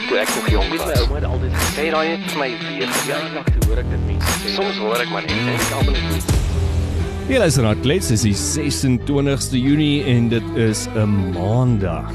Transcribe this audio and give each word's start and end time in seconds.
ek 0.00 0.08
toe 0.08 0.20
ek 0.20 0.30
nog 0.36 0.46
jong 0.48 0.68
was. 0.72 0.84
My 0.86 0.94
ouma 1.02 1.16
het 1.18 1.26
altyd 1.28 1.56
gesê 1.60 1.86
daai 1.92 2.08
het 2.08 2.22
vir 2.30 2.38
my 2.40 2.48
weer 2.64 2.92
verjaardag 2.96 3.48
toe 3.50 3.66
hoor 3.68 3.80
ek 3.82 3.88
dit 3.90 4.04
mense 4.08 4.36
sê. 4.40 4.52
Soms 4.56 4.78
hoor 4.80 5.02
ek 5.02 5.10
maar 5.12 5.26
net 5.26 5.36
en 5.36 5.50
ek 5.52 5.74
almal 5.76 5.98
net 6.08 6.38
Hier 7.30 7.44
is 7.46 7.58
nou 7.62 7.74
klets 7.78 8.08
is 8.10 8.24
die 8.26 8.34
26ste 8.34 9.60
Junie 9.60 10.02
en 10.10 10.30
dit 10.32 10.46
is 10.58 10.86
'n 10.96 11.12
maandag. 11.36 12.10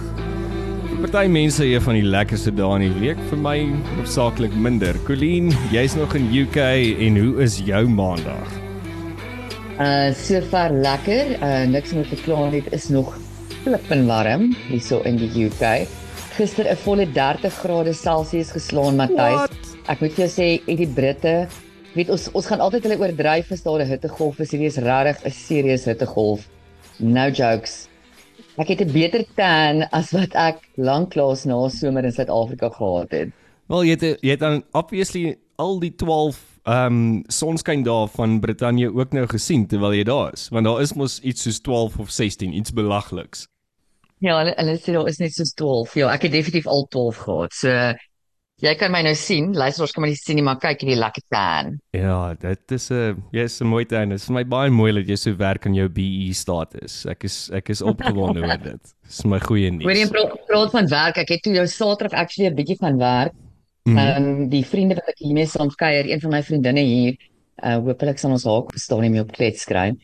Vir 0.89 0.97
party 1.03 1.27
mense 1.31 1.63
hier 1.63 1.81
van 1.81 1.95
die 1.95 2.03
lekkerste 2.03 2.51
dae 2.51 2.75
in 2.79 2.85
die 2.87 2.99
week, 2.99 3.19
vir 3.29 3.37
my 3.37 3.57
hoofsaaklik 3.95 4.55
minder. 4.55 4.97
Colleen, 5.05 5.54
jy's 5.71 5.95
nog 5.95 6.15
in 6.15 6.27
UK 6.33 6.57
en 6.99 7.17
hoe 7.21 7.43
is 7.43 7.59
jou 7.59 7.88
maandag? 7.88 8.49
Uh 9.79 10.11
so 10.13 10.41
ver 10.41 10.71
lekker. 10.71 11.38
Uh 11.41 11.67
niks 11.70 11.93
meer 11.93 12.07
te 12.09 12.15
kla 12.15 12.49
net 12.49 12.73
is 12.73 12.89
nog 12.89 13.13
flippend 13.63 14.07
warm 14.07 14.55
hierso 14.70 15.02
in 15.04 15.17
die 15.17 15.45
UK. 15.45 15.88
Gister 16.36 16.67
'n 16.67 16.75
volle 16.75 17.05
30 17.11 17.54
grade 17.63 17.93
Celsius 17.93 18.51
geslaan, 18.51 18.97
Matthys. 18.99 19.75
Ek 19.87 20.01
moet 20.01 20.11
vir 20.11 20.25
jou 20.25 20.32
sê, 20.33 20.47
uit 20.68 20.82
die 20.82 20.87
Britte 20.87 21.47
weet 21.96 22.10
ons 22.11 22.25
ons 22.36 22.50
gaan 22.50 22.60
altyd 22.60 22.83
hulle 22.83 22.97
oordryf 23.00 23.54
as 23.55 23.64
daar 23.64 23.79
'n 23.79 23.87
hittegolf 23.87 24.39
is. 24.43 24.51
Hierdie 24.51 24.68
is 24.68 24.75
regtig 24.75 25.24
'n 25.24 25.32
serious 25.32 25.86
hittegolf. 25.86 26.50
No 27.00 27.29
jokes. 27.29 27.87
Ek 28.57 28.68
het 28.68 28.82
'n 28.82 28.91
beter 28.91 29.24
tan 29.36 29.87
as 29.91 30.11
wat 30.11 30.36
ek 30.36 30.60
lanklaas 30.75 31.46
na 31.46 31.69
somer 31.69 32.03
in 32.03 32.11
Suid-Afrika 32.11 32.69
gehad 32.69 33.11
het. 33.11 33.30
Wel 33.67 33.83
jy 33.83 33.95
het 33.95 34.19
jy 34.22 34.30
het 34.30 34.39
dan 34.39 34.63
obviously 34.73 35.38
al 35.55 35.80
die 35.80 35.95
12 35.95 36.36
ehm 36.66 36.86
um, 36.86 37.23
sonskyn 37.27 37.83
daar 37.83 38.08
van 38.08 38.39
Brittanje 38.39 38.91
ook 38.94 39.13
nou 39.13 39.25
gesien 39.27 39.67
terwyl 39.67 39.94
jy 39.94 40.03
daar 40.03 40.33
is, 40.33 40.49
want 40.49 40.66
daar 40.66 40.81
is 40.81 40.94
mos 40.94 41.19
iets 41.22 41.41
soos 41.41 41.59
12 41.59 41.97
of 41.97 42.09
16, 42.09 42.53
iets 42.53 42.73
belagliks. 42.73 43.47
Ja, 44.23 44.38
hulle 44.39 44.53
hulle 44.58 44.78
sê 44.80 44.94
daar 44.95 45.08
is 45.08 45.19
net 45.19 45.33
so 45.33 45.44
12. 45.44 45.95
Ja, 45.95 46.11
ek 46.14 46.28
het 46.28 46.31
definitief 46.31 46.67
al 46.67 46.88
12 46.88 47.17
gehad. 47.17 47.53
So 47.53 47.72
Jy 48.64 48.72
kan 48.80 48.94
my 48.94 49.02
nou 49.03 49.11
sien, 49.19 49.50
luisteraars 49.52 49.91
kan 49.91 50.05
my 50.05 50.08
nie 50.14 50.16
sien 50.16 50.38
nie, 50.39 50.44
maar 50.47 50.55
kyk 50.64 50.80
hierdie 50.86 50.95
lekker 50.95 51.23
tan. 51.33 51.73
Ja, 51.91 52.33
dit 52.39 52.71
is 52.71 52.89
'n 52.89 53.19
jy's 53.36 53.59
'n 53.59 53.67
mooi 53.67 53.83
tan. 53.83 54.09
Dit 54.09 54.19
is 54.19 54.27
vir 54.27 54.36
my 54.36 54.43
baie 54.45 54.69
mooi 54.71 54.93
dat 54.93 55.08
jy 55.08 55.17
so 55.17 55.36
werk 55.36 55.66
aan 55.66 55.75
jou 55.75 55.89
BE 55.89 56.31
status. 56.33 57.05
Ek 57.05 57.25
is 57.25 57.49
ek 57.52 57.69
is 57.69 57.81
opgewonde 57.81 58.39
oor 58.39 58.58
dit. 58.58 58.93
Dis 59.03 59.25
my 59.25 59.39
goeie 59.39 59.71
nuus. 59.71 59.83
Hoorie, 59.83 60.08
praat 60.47 60.71
van 60.71 60.88
werk. 60.88 61.17
Ek 61.17 61.30
het 61.30 61.41
toe 61.43 61.53
jou 61.53 61.67
Saterdag 61.67 62.17
actually 62.17 62.49
'n 62.49 62.55
bietjie 62.55 62.77
van 62.80 62.97
werk. 62.97 63.33
Mhm. 63.83 63.97
Ehm 63.97 64.23
um, 64.23 64.49
die 64.49 64.63
vriende 64.63 64.95
wat 64.95 65.09
ek 65.09 65.19
hiermee 65.19 65.47
saam 65.47 65.69
kuier, 65.69 66.05
een 66.08 66.21
van 66.21 66.31
my 66.31 66.41
vriendinne 66.41 66.81
hier, 66.81 67.17
uh 67.61 67.77
hoopelik 67.83 68.17
sal 68.17 68.31
ons 68.31 68.45
haar 68.45 68.63
verstaan 68.71 69.02
nie 69.02 69.09
meer 69.09 69.23
op 69.23 69.33
klets 69.33 69.61
skryf. 69.63 69.99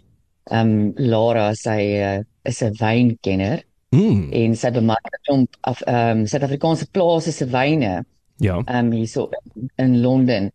Ehm 0.52 0.59
um, 0.59 0.94
Lara, 0.98 1.54
sy 1.56 1.80
uh, 2.04 2.20
is 2.44 2.62
'n 2.62 2.76
wynkenner. 2.76 3.64
Mm. 3.92 4.31
En 4.31 4.56
sy 4.56 4.72
bemark 4.72 5.06
'n 5.06 5.22
klomp 5.22 5.56
af 5.67 5.81
ehm 5.81 6.17
um, 6.17 6.25
Suid-Afrikaanse 6.28 6.88
plase 6.92 7.31
se 7.31 7.45
wyne. 7.45 8.06
Ja. 8.38 8.61
Ehm 8.66 8.86
um, 8.86 8.92
hierso 8.92 9.30
in 9.75 10.00
Londen. 10.02 10.52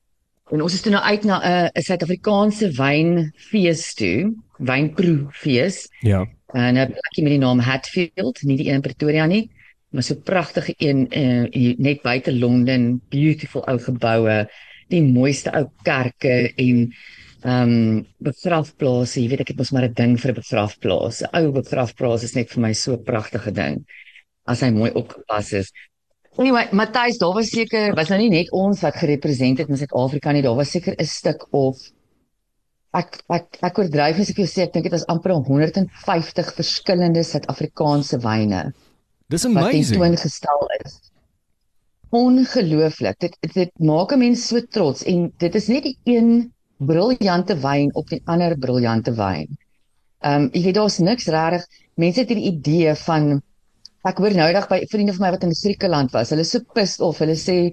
En 0.50 0.62
ons 0.62 0.72
is 0.72 0.80
toe 0.80 0.92
nou 0.92 1.02
uit 1.04 1.24
na 1.24 1.36
'n 1.42 1.70
uh, 1.76 1.82
Suid-Afrikaanse 1.82 2.70
wynfees 2.70 3.94
toe, 3.94 4.32
wynproefees. 4.58 5.88
Ja. 6.00 6.26
En 6.46 6.74
'n 6.74 6.86
plekkie 6.86 7.22
met 7.22 7.32
die 7.32 7.38
naam 7.38 7.58
Hatfield, 7.58 8.42
nie 8.42 8.56
die 8.56 8.68
een 8.68 8.74
in 8.74 8.80
Pretoria 8.80 9.26
nie, 9.26 9.50
maar 9.90 10.02
so 10.02 10.14
pragtige 10.14 10.74
een 10.76 11.06
uh, 11.10 11.74
net 11.76 12.02
buite 12.02 12.38
Londen, 12.38 13.02
beautiful 13.08 13.66
ou 13.66 13.78
geboue, 13.78 14.48
die 14.88 15.02
mooiste 15.02 15.52
ou 15.52 15.66
kerke 15.82 16.52
en 16.54 16.92
ehm 17.46 17.72
um, 17.72 18.06
begrafplase. 18.26 19.20
Jy 19.20 19.28
weet 19.30 19.42
ek 19.44 19.52
het 19.52 19.58
mos 19.60 19.70
maar 19.74 19.86
'n 19.86 19.94
ding 19.94 20.16
vir 20.18 20.32
'n 20.32 20.40
begrafplaas. 20.40 21.22
'n 21.22 21.30
Ou 21.38 21.52
begrafplaas 21.52 22.24
is 22.24 22.34
net 22.34 22.50
vir 22.50 22.62
my 22.62 22.72
so 22.72 22.94
'n 22.94 23.04
pragtige 23.04 23.52
ding 23.52 23.84
as 24.46 24.62
hy 24.62 24.70
mooi 24.70 24.90
opgepas 24.90 25.52
is. 25.52 25.70
Anyway, 26.38 26.68
Matthys, 26.72 27.18
daar 27.18 27.34
was 27.34 27.48
seker 27.48 27.94
was 27.94 28.08
nou 28.08 28.18
nie 28.18 28.30
net 28.30 28.50
ons 28.52 28.82
wat 28.82 28.96
gerepresenteer 28.96 29.64
het 29.64 29.70
in 29.70 29.78
Suid-Afrika 29.80 30.32
nie, 30.32 30.42
daar 30.42 30.56
was 30.56 30.70
seker 30.70 30.94
'n 30.98 31.06
stuk 31.06 31.46
of 31.52 31.78
ek 32.92 33.22
ek 33.30 33.58
ek 33.62 33.78
oordryf 33.78 34.18
as 34.20 34.30
ek 34.30 34.42
jou 34.42 34.46
sê 34.46 34.66
ek 34.66 34.72
dink 34.72 34.84
dit 34.84 34.92
was 34.92 35.06
amper 35.06 35.32
150 35.32 36.52
verskillende 36.58 37.22
Suid-Afrikaanse 37.22 38.18
wyne. 38.18 38.72
Dis 39.28 39.44
amazing. 39.44 40.00
Wat 40.00 40.20
gestel 40.20 40.68
is. 40.84 41.00
Ongelooflik. 42.10 43.18
Dit 43.18 43.36
dit 43.54 43.70
maak 43.78 44.12
'n 44.12 44.18
mens 44.18 44.48
so 44.48 44.60
trots 44.60 45.04
en 45.04 45.32
dit 45.38 45.54
is 45.54 45.68
net 45.68 45.82
die 45.82 45.98
een 46.04 46.52
briljante 46.78 47.56
wyn 47.62 47.90
op 47.94 48.08
die 48.08 48.20
ander 48.24 48.56
briljante 48.58 49.14
wyn. 49.16 49.58
Ehm 50.20 50.46
um, 50.46 50.48
jy 50.52 50.62
weet 50.68 50.78
daar's 50.78 50.98
niks 50.98 51.28
regtig. 51.32 51.66
Mense 51.94 52.20
het 52.20 52.32
hierdie 52.32 52.52
idee 52.52 52.94
van 53.06 53.42
Ek 54.06 54.20
hoor 54.22 54.36
nou 54.38 54.46
dag 54.54 54.68
by 54.70 54.84
vriende 54.86 55.16
van 55.16 55.24
my 55.24 55.30
wat 55.34 55.42
in 55.42 55.54
Griekeland 55.56 56.12
was. 56.14 56.30
Hulle 56.30 56.44
is 56.46 56.52
so 56.54 56.62
pissed 56.76 57.00
of 57.02 57.18
hulle 57.18 57.34
sê 57.34 57.72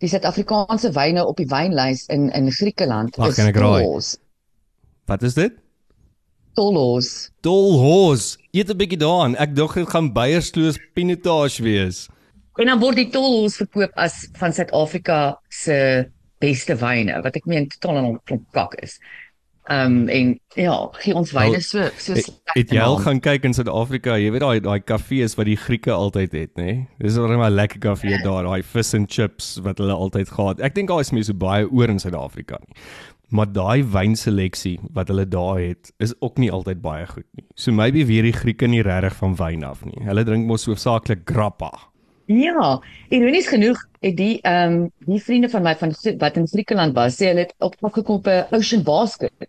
die 0.00 0.08
Suid-Afrikaanse 0.08 0.94
wyne 0.96 1.24
op 1.28 1.36
die 1.36 1.48
wynlys 1.50 2.06
in 2.12 2.30
in 2.32 2.48
Griekeland 2.52 3.18
Ach, 3.18 3.28
is 3.28 3.52
tollos. 3.52 4.14
Wat 5.10 5.22
is 5.22 5.36
dit? 5.36 5.52
Tollos. 6.56 7.30
Tollos. 7.44 8.38
Eet 8.52 8.70
'n 8.70 8.78
bietjie 8.78 8.98
daaraan. 8.98 9.36
Ek 9.36 9.54
dink 9.54 9.74
dit 9.74 9.88
gaan 9.88 10.12
Beiersloos 10.12 10.78
Pinotage 10.94 11.62
wees. 11.62 12.08
En 12.56 12.66
dan 12.66 12.80
word 12.80 12.96
die 12.96 13.10
tollos 13.10 13.56
verkoop 13.56 13.92
as 13.98 14.28
van 14.38 14.52
Suid-Afrika 14.52 15.36
se 15.50 16.08
beste 16.44 16.78
wyne 16.80 17.20
wat 17.24 17.36
ek 17.40 17.50
meen 17.50 17.68
totaal 17.72 18.02
en 18.02 18.10
al 18.12 18.42
kak 18.52 18.78
is. 18.84 19.00
Ehm 19.64 19.94
um, 20.02 20.08
en 20.12 20.32
ja, 20.60 20.74
gee 21.00 21.14
ons 21.16 21.30
wyne 21.32 21.60
so 21.64 21.86
so 21.96 22.12
Het 22.52 22.72
jy 22.74 22.82
al 22.84 22.98
gaan 23.00 23.20
kyk 23.24 23.46
in 23.48 23.54
Suid-Afrika? 23.56 24.18
Jy 24.20 24.34
weet 24.34 24.42
daai 24.44 24.60
daai 24.60 24.82
kafees 24.84 25.38
wat 25.38 25.48
die 25.48 25.56
Grieke 25.56 25.94
altyd 25.94 26.36
het, 26.36 26.52
nê? 26.60 26.64
Nee? 26.66 26.82
Dis 27.00 27.16
net 27.16 27.38
maar 27.40 27.54
lekker 27.54 27.80
kafee 27.80 28.18
daar, 28.20 28.44
daai 28.44 28.60
fish 28.60 28.92
and 28.98 29.08
chips 29.08 29.54
wat 29.64 29.80
hulle 29.80 29.96
altyd 29.96 30.28
gehad. 30.28 30.60
Ek 30.60 30.76
dink 30.76 30.92
daar 30.92 31.00
is 31.00 31.14
mense 31.16 31.32
so 31.32 31.40
baie 31.40 31.64
oor 31.64 31.88
in 31.88 32.02
Suid-Afrika 32.02 32.60
nie. 32.66 32.76
Maar 33.32 33.48
daai 33.56 33.88
wynseleksie 33.88 34.76
wat 34.92 35.08
hulle 35.08 35.24
daar 35.32 35.62
het, 35.62 35.94
is 35.96 36.12
ook 36.20 36.36
nie 36.38 36.52
altyd 36.52 36.84
baie 36.84 37.08
goed 37.08 37.26
nie. 37.32 37.48
So 37.56 37.72
maybe 37.72 38.04
weer 38.04 38.28
die 38.28 38.36
Grieke 38.36 38.68
nie 38.68 38.84
regtig 38.84 39.16
van 39.16 39.40
wyn 39.40 39.64
af 39.64 39.80
nie. 39.88 40.04
Hulle 40.04 40.28
drink 40.28 40.44
mos 40.44 40.68
hoofsaaklik 40.68 41.24
grappa. 41.24 41.72
Ja, 42.26 42.80
ironies 43.12 43.46
genoeg 43.52 43.80
het 44.00 44.16
die 44.16 44.38
ehm 44.40 44.72
um, 44.72 44.92
die 45.04 45.20
vriende 45.22 45.48
van 45.52 45.62
my 45.62 45.74
van 45.76 45.92
wat 46.18 46.36
in 46.40 46.46
Griekeland 46.48 46.94
was, 46.96 47.18
sê 47.20 47.28
hulle 47.28 47.44
het 47.44 47.54
op 47.58 47.76
afgekom 47.80 48.16
op 48.16 48.26
'n 48.26 48.46
ocean 48.56 48.82
basket 48.82 49.48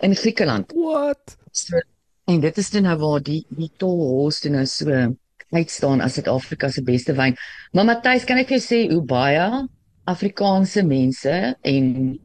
in 0.00 0.14
Griekeland. 0.16 0.72
What? 0.72 1.36
So, 1.52 1.76
en 2.24 2.40
dit 2.40 2.56
is 2.58 2.70
dan 2.70 2.82
nou 2.82 2.96
waar 2.98 3.22
die 3.22 3.44
die 3.48 3.70
tolhos 3.76 4.40
dan 4.40 4.52
nou 4.52 4.66
so 4.66 5.14
uitstaan 5.50 6.00
as 6.00 6.14
Suid-Afrika 6.14 6.68
se 6.68 6.82
beste 6.82 7.12
wyn. 7.12 7.36
Maar 7.72 7.84
Matthys, 7.84 8.24
kan 8.24 8.38
ek 8.38 8.48
vir 8.48 8.58
jou 8.58 8.64
sê 8.64 8.92
hoe 8.92 9.04
baie 9.04 9.68
Afrikaanse 10.04 10.82
mense 10.82 11.56
en 11.60 12.18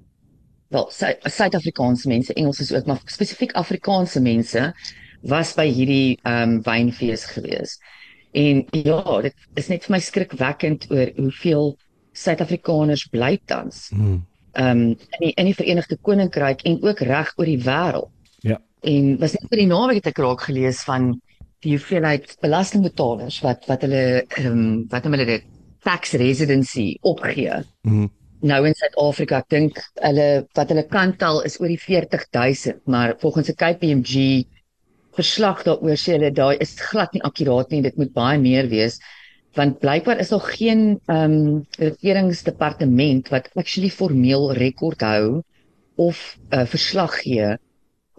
wel 0.69 0.89
Suid-Afrikaanse 0.91 2.07
mense, 2.07 2.33
Engels 2.33 2.59
is 2.59 2.73
ook 2.73 2.85
maar 2.85 3.01
spesifiek 3.05 3.51
Afrikaanse 3.51 4.21
mense 4.21 4.73
was 5.21 5.53
by 5.53 5.67
hierdie 5.67 6.19
ehm 6.23 6.41
um, 6.49 6.61
wynfees 6.63 7.25
gewees. 7.25 7.79
En 8.31 8.65
ja, 8.71 9.21
dit 9.21 9.35
is 9.55 9.67
net 9.67 9.85
vir 9.85 9.95
my 9.95 9.99
skrikwekkend 9.99 10.89
oor 10.91 11.13
hoeveel 11.17 11.77
Suid-Afrikaners 12.13 13.07
bly 13.09 13.39
tans. 13.45 13.87
Hmm 13.93 14.25
ehm 14.51 14.69
um, 14.69 14.97
in 15.19 15.19
die 15.19 15.33
in 15.33 15.45
die 15.45 15.55
Verenigde 15.55 15.97
Koninkryk 16.01 16.61
en 16.61 16.81
ook 16.83 16.99
reg 16.99 17.33
oor 17.37 17.45
die 17.45 17.63
wêreld. 17.63 18.09
Ja. 18.41 18.59
En 18.81 19.17
was 19.19 19.35
net 19.35 19.49
vir 19.49 19.61
die 19.61 19.69
naweek 19.69 20.01
het 20.01 20.11
ek 20.13 20.21
raak 20.23 20.45
gelees 20.47 20.83
van 20.87 21.11
die 21.63 21.75
hoeveelheid 21.75 22.37
belastingbetalers 22.41 23.41
wat 23.45 23.67
wat 23.69 23.83
hulle 23.85 24.05
ehm 24.23 24.47
um, 24.51 24.85
wat 24.91 25.05
hulle 25.09 25.25
dit 25.25 25.49
tax 25.83 26.15
residency 26.19 26.95
opgee. 27.01 27.61
Mm 27.83 28.09
nou 28.39 28.61
in 28.63 28.71
Suid-Afrika, 28.71 29.41
ek 29.43 29.49
dink 29.51 29.79
hulle 29.99 30.27
wat 30.55 30.69
hulle 30.71 30.85
kantel 30.87 31.41
is 31.43 31.57
oor 31.59 31.67
die 31.67 31.81
40000, 31.81 32.85
maar 32.87 33.17
volgens 33.19 33.49
'n 33.51 33.57
KPMG 33.59 34.45
verslag 35.17 35.63
daaroor 35.63 35.97
sê 35.97 36.17
hulle 36.17 36.31
daai 36.31 36.57
is 36.59 36.75
glad 36.79 37.13
nie 37.13 37.23
akkuraat 37.23 37.71
nie, 37.71 37.81
dit 37.81 37.97
moet 37.97 38.13
baie 38.13 38.37
meer 38.39 38.69
wees 38.69 38.99
want 39.57 39.79
blykbaar 39.81 40.19
is 40.21 40.29
daar 40.29 40.45
geen 40.45 40.99
ehm 41.05 41.31
um, 41.31 41.65
regeringsdepartement 41.77 43.29
wat 43.33 43.49
actually 43.55 43.89
formeel 43.89 44.53
rekord 44.53 45.01
hou 45.01 45.41
of 45.95 46.37
'n 46.51 46.59
uh, 46.59 46.65
verslag 46.65 47.15
gee 47.23 47.57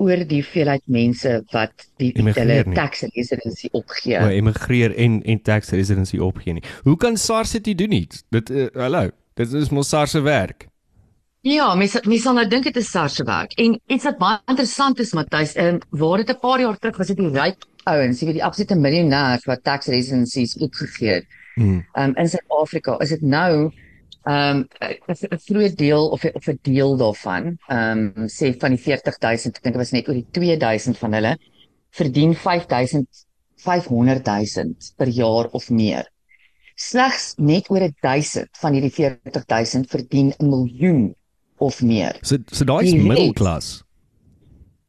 oor 0.01 0.25
die 0.25 0.41
hoeveelheid 0.41 0.83
mense 0.85 1.43
wat 1.53 1.87
die 2.01 2.11
hulle 2.17 2.65
tax 2.75 3.05
residency 3.15 3.69
opgee. 3.73 4.17
O, 4.17 4.29
emigreer 4.29 4.95
en 4.97 5.23
en 5.23 5.43
tax 5.43 5.71
residency 5.77 6.19
opgee 6.19 6.53
nie. 6.53 6.65
Hoe 6.83 6.97
kan 6.97 7.17
SARS 7.17 7.51
dit 7.51 7.79
doen 7.79 7.89
nie? 7.89 8.07
Dit 8.29 8.51
uh, 8.51 8.67
hallo, 8.75 9.11
dit 9.35 9.53
is 9.53 9.69
mos 9.71 9.89
SARS 9.89 10.17
se 10.17 10.21
werk. 10.21 10.69
Ja, 11.41 11.71
mense 11.73 12.03
mense 12.05 12.21
sal 12.27 12.35
nou 12.37 12.43
dink 12.53 12.67
dit 12.69 12.77
is 12.77 12.89
SARS 12.93 13.15
se 13.17 13.25
werk. 13.25 13.55
En 13.63 13.79
iets 13.89 14.05
wat 14.05 14.19
baie 14.21 14.41
interessant 14.53 14.99
is, 15.01 15.15
Matthys, 15.17 15.55
ehm 15.57 15.79
waar 15.89 16.19
dit 16.21 16.31
'n 16.31 16.39
paar 16.41 16.61
jaar 16.61 16.77
terug 16.79 16.99
was 16.99 17.07
dit 17.07 17.17
die 17.17 17.31
ryk 17.33 17.65
ouens, 17.85 18.21
jy 18.21 18.27
weet 18.27 18.35
die 18.35 18.45
absolute 18.45 18.77
miljonêers 18.77 19.47
wat 19.47 19.65
tax 19.65 19.87
residencies 19.87 20.57
opgegee 20.61 21.15
het. 21.15 21.27
Hmm. 21.55 21.87
Um 21.97 22.13
in 22.17 22.29
Suid-Afrika 22.29 22.99
is 23.01 23.09
dit 23.09 23.23
nou 23.23 23.73
um 24.25 24.69
'n 24.69 25.39
groot 25.47 25.77
deel 25.77 26.09
of 26.11 26.25
of 26.25 26.49
'n 26.49 26.59
deel 26.63 26.97
daarvan, 26.97 27.57
um 27.71 28.29
sê 28.29 28.53
van 28.61 28.71
die 28.77 28.83
40000, 28.83 29.57
ek 29.57 29.63
dink 29.63 29.75
dit 29.75 29.83
was 29.83 29.93
net 29.93 30.09
oor 30.09 30.15
die 30.15 30.27
2000 30.31 30.99
van 30.99 31.13
hulle 31.13 31.39
verdien 31.91 32.35
5000 32.35 33.09
500000 33.57 34.93
per 34.97 35.09
jaar 35.09 35.49
of 35.53 35.71
meer. 35.71 36.05
slegs 36.77 37.35
net 37.37 37.71
oor 37.71 37.89
1000 38.01 38.49
van 38.61 38.73
hierdie 38.73 38.93
40000 38.93 39.89
verdien 39.91 40.33
'n 40.39 40.49
miljoen 40.49 41.15
of 41.61 41.83
meer. 41.83 42.17
So 42.23 42.41
so 42.51 42.67
daai 42.69 42.85
is 42.89 42.95
middelklas. 42.97 43.71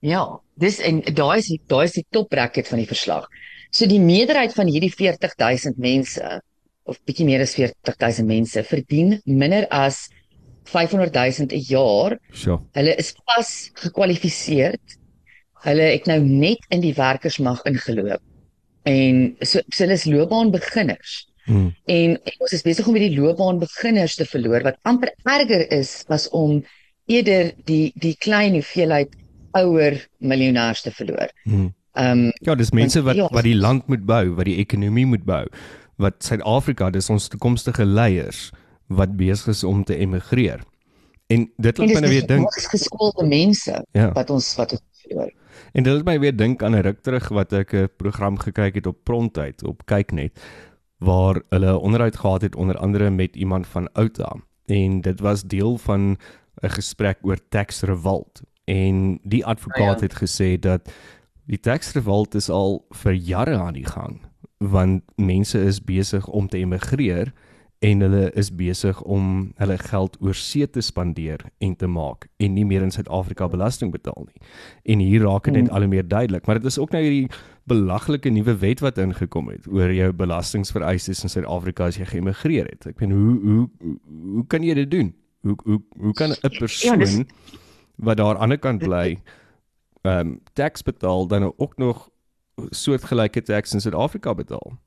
Ja, 0.01 0.23
dis 0.61 0.79
en 0.87 1.01
daai 1.05 1.37
is 1.41 1.51
daai 1.69 1.85
is 1.89 1.97
die 1.99 2.07
top 2.15 2.31
bracket 2.33 2.69
van 2.71 2.81
die 2.81 2.89
verslag. 2.89 3.27
So 3.71 3.87
die 3.87 4.01
meerderheid 4.03 4.55
van 4.55 4.71
hierdie 4.71 4.91
40000 4.93 5.77
mense 5.79 6.39
of 6.89 6.97
bietjie 7.07 7.27
meer 7.27 7.43
as 7.43 7.53
40000 7.55 8.27
mense 8.27 8.63
verdien 8.67 9.19
minder 9.25 9.67
as 9.69 10.07
500000 10.71 11.51
'n 11.51 11.63
jaar. 11.67 12.17
Sure. 12.31 12.59
Hulle 12.73 12.95
is 12.95 13.13
pas 13.25 13.71
gekwalifiseer. 13.83 14.77
Hulle 15.65 15.87
het 15.93 16.07
nou 16.09 16.19
net 16.19 16.65
in 16.69 16.81
die 16.81 16.93
werkersmag 16.97 17.61
ingeloop. 17.69 18.21
En 18.83 19.35
so, 19.41 19.61
so 19.69 19.83
hulle 19.83 19.93
is 19.93 20.05
loopbaanbeginners. 20.09 21.30
Hmm. 21.45 21.73
En, 21.85 22.15
en 22.23 22.33
ons 22.39 22.51
is 22.53 22.61
besig 22.61 22.87
om 22.87 22.95
hierdie 22.95 23.17
loopbaanbeginners 23.19 24.15
te 24.15 24.25
verloor 24.25 24.63
wat 24.63 24.77
amper 24.83 25.11
erger 25.23 25.65
is 25.71 26.03
as 26.07 26.29
om 26.29 26.63
eerder 27.07 27.51
die 27.65 27.91
die 27.95 28.15
klein 28.19 28.53
hoeveelheid 28.53 29.15
ouer 29.57 29.97
miljonêers 30.19 30.81
te 30.81 30.91
verloor. 30.91 31.29
Hmm. 31.43 31.73
Ehm 31.93 32.25
um, 32.27 32.31
Ja, 32.41 32.55
dis 32.55 32.71
mense 32.71 33.01
wat 33.01 33.15
Ja. 33.15 33.27
wat 33.31 33.43
die 33.43 33.55
land 33.55 33.87
moet 33.87 34.05
bou, 34.05 34.35
wat 34.35 34.45
die 34.45 34.57
ekonomie 34.57 35.05
moet 35.05 35.23
bou. 35.25 35.45
Wat 35.97 36.23
Suid-Afrika, 36.23 36.89
dis 36.89 37.09
ons 37.09 37.27
toekomstige 37.27 37.85
leiers 37.85 38.51
wat 38.87 39.17
besig 39.17 39.47
is 39.47 39.63
om 39.63 39.83
te 39.83 39.95
emigreer. 39.97 40.61
En 41.27 41.51
dit 41.57 41.77
laat 41.77 41.87
my 41.87 41.99
nou 41.99 42.09
weer 42.11 42.27
dink, 42.27 42.43
hoogs 42.43 42.67
geskoolde 42.67 43.25
mense 43.27 43.83
Ja. 43.93 44.11
wat 44.13 44.29
ons 44.29 44.55
wat 44.55 44.71
ons 44.71 44.81
verloor. 45.07 45.31
en 45.73 45.83
dit 45.83 45.93
laat 45.93 46.05
my 46.05 46.19
weer 46.19 46.35
dink 46.35 46.63
aan 46.63 46.75
'n 46.75 46.81
ruk 46.83 47.01
terug 47.03 47.29
wat 47.29 47.53
ek 47.53 47.73
'n 47.73 47.89
program 47.97 48.37
gekyk 48.37 48.75
het 48.75 48.87
op 48.87 48.97
Prontheid 49.03 49.63
op 49.63 49.85
Kyknet 49.85 50.31
waar 51.01 51.41
hulle 51.49 51.77
onderhoud 51.79 52.17
gehad 52.17 52.41
het 52.41 52.55
onder 52.55 52.77
andere 52.77 53.09
met 53.09 53.35
iemand 53.35 53.67
van 53.67 53.91
Outa 53.91 54.35
en 54.65 55.01
dit 55.01 55.19
was 55.19 55.43
deel 55.43 55.77
van 55.77 56.17
'n 56.61 56.69
gesprek 56.69 57.17
oor 57.21 57.37
tax 57.49 57.81
revolt 57.81 58.41
en 58.63 59.19
die 59.23 59.45
advokaat 59.45 59.95
Ah, 59.95 60.01
ja. 60.01 60.07
het 60.07 60.15
gesê 60.23 60.59
dat 60.59 60.91
die 61.45 61.59
tax 61.59 61.93
revolt 61.93 62.35
is 62.35 62.49
al 62.49 62.85
vir 62.89 63.13
jare 63.13 63.57
aan 63.57 63.73
die 63.73 63.85
gang 63.85 64.21
want 64.57 65.01
mense 65.15 65.63
is 65.63 65.83
besig 65.83 66.27
om 66.27 66.47
te 66.47 66.57
emigreer 66.57 67.33
en 67.81 68.01
hulle 68.05 68.27
is 68.37 68.51
besig 68.55 68.99
om 69.09 69.53
hulle 69.57 69.77
geld 69.81 70.17
oor 70.21 70.35
see 70.37 70.67
te 70.69 70.81
spandeer 70.85 71.41
en 71.65 71.75
te 71.75 71.87
maak 71.89 72.27
en 72.37 72.53
nie 72.53 72.65
meer 72.65 72.83
in 72.85 72.91
Suid-Afrika 72.93 73.47
belasting 73.49 73.89
betaal 73.91 74.27
nie. 74.27 74.41
En 74.93 74.99
hier 75.01 75.23
raak 75.25 75.43
dit 75.49 75.53
net 75.53 75.67
Hmm. 75.67 75.73
al 75.75 75.81
hoe 75.81 75.89
meer 75.89 76.07
duidelik, 76.07 76.45
maar 76.45 76.59
dit 76.59 76.65
is 76.69 76.77
ook 76.77 76.91
nou 76.93 77.01
hierdie 77.03 77.29
belaglike 77.65 78.29
nuwe 78.29 78.53
wet 78.61 78.79
wat 78.85 78.97
ingekom 78.97 79.49
het 79.49 79.65
oor 79.67 79.91
jou 79.93 80.11
belastingvereistes 80.13 81.23
in 81.23 81.29
Suid-Afrika 81.29 81.85
as 81.85 81.97
jy 81.97 82.05
geëmigreer 82.05 82.65
het. 82.69 82.85
Ek 82.87 82.99
meen 82.99 83.11
hoe 83.11 83.39
hoe 83.41 83.69
hoe, 83.81 83.97
hoe 84.35 84.45
kan 84.47 84.63
jy 84.63 84.73
dit 84.73 84.91
doen? 84.91 85.13
Hoe 85.41 85.55
hoe 85.63 85.81
hoe 85.99 86.13
kan 86.13 86.29
'n 86.31 86.49
persoon 86.59 86.99
dis- 86.99 87.23
wat 87.97 88.17
daar 88.17 88.25
aan 88.27 88.33
die 88.35 88.41
ander 88.43 88.57
kant 88.59 88.79
bly 88.83 89.17
ehm 90.03 90.19
um, 90.27 90.39
tax 90.53 90.81
betaal 90.83 91.27
dan 91.27 91.53
ook 91.57 91.77
nog 91.77 92.09
soortgelyke 92.69 93.41
tax 93.41 93.73
in 93.73 93.81
Suid-Afrika 93.81 94.33
betaal? 94.33 94.77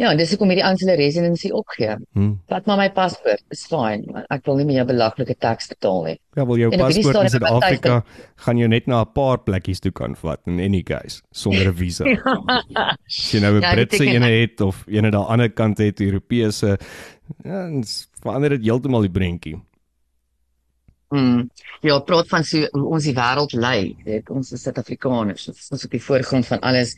Ja, 0.00 0.08
en 0.08 0.16
dis 0.16 0.30
hoekom 0.32 0.48
hierdie 0.48 0.64
ouens 0.64 0.80
hulle 0.80 0.94
residency 0.96 1.50
opgee. 1.52 1.98
Hm. 2.16 2.30
Vat 2.48 2.68
maar 2.68 2.78
my 2.80 2.86
paspoort, 2.96 3.42
is 3.52 3.66
fyn. 3.68 4.06
maar 4.08 4.24
Ek 4.32 4.46
wil 4.48 4.56
nie 4.62 4.64
meer 4.70 4.86
belaglike 4.88 5.36
taks 5.36 5.68
betaal 5.68 6.06
nie. 6.06 6.14
Ja, 6.32 6.46
wel 6.48 6.62
jou 6.62 6.70
En 6.72 6.80
paspoort 6.80 7.18
in 7.20 7.32
Suid-Afrika 7.34 7.98
gaan 8.46 8.62
jou 8.62 8.68
net 8.72 8.88
na 8.88 9.02
'n 9.02 9.12
paar 9.12 9.42
plekkies 9.44 9.84
toe 9.84 9.92
kan 9.92 10.16
vat 10.16 10.40
in 10.46 10.60
any 10.60 10.82
case 10.82 11.20
sonder 11.30 11.68
'n 11.68 11.76
visa. 11.76 12.04
As 13.06 13.32
jy 13.32 13.40
nou 13.40 13.58
'n 13.58 13.60
Ja, 13.60 13.74
Britse 13.74 14.04
ene 14.04 14.30
het 14.40 14.60
of 14.60 14.84
een 14.86 15.04
aan 15.04 15.10
die 15.10 15.20
ander 15.20 15.50
kant 15.50 15.78
het 15.78 16.00
Europese 16.00 16.78
ja, 17.44 17.68
ons 17.68 18.08
verander 18.22 18.50
dit 18.56 18.64
heeltemal 18.64 19.00
die 19.00 19.10
prentjie. 19.10 19.60
Mm. 21.12 21.50
Ja, 21.80 21.98
praat 21.98 22.28
van 22.28 22.44
so 22.44 22.64
hoe 22.72 22.88
ons 22.88 23.04
die 23.04 23.14
wêreld 23.14 23.52
lei. 23.52 23.96
Dit 24.04 24.30
ons 24.30 24.52
is 24.52 24.62
Suid-Afrikaners. 24.62 25.44
Dit 25.44 25.56
is 25.56 25.68
ons 25.70 25.84
op 25.84 25.90
die 25.90 26.00
voorgrond 26.02 26.46
van 26.46 26.60
alles. 26.60 26.96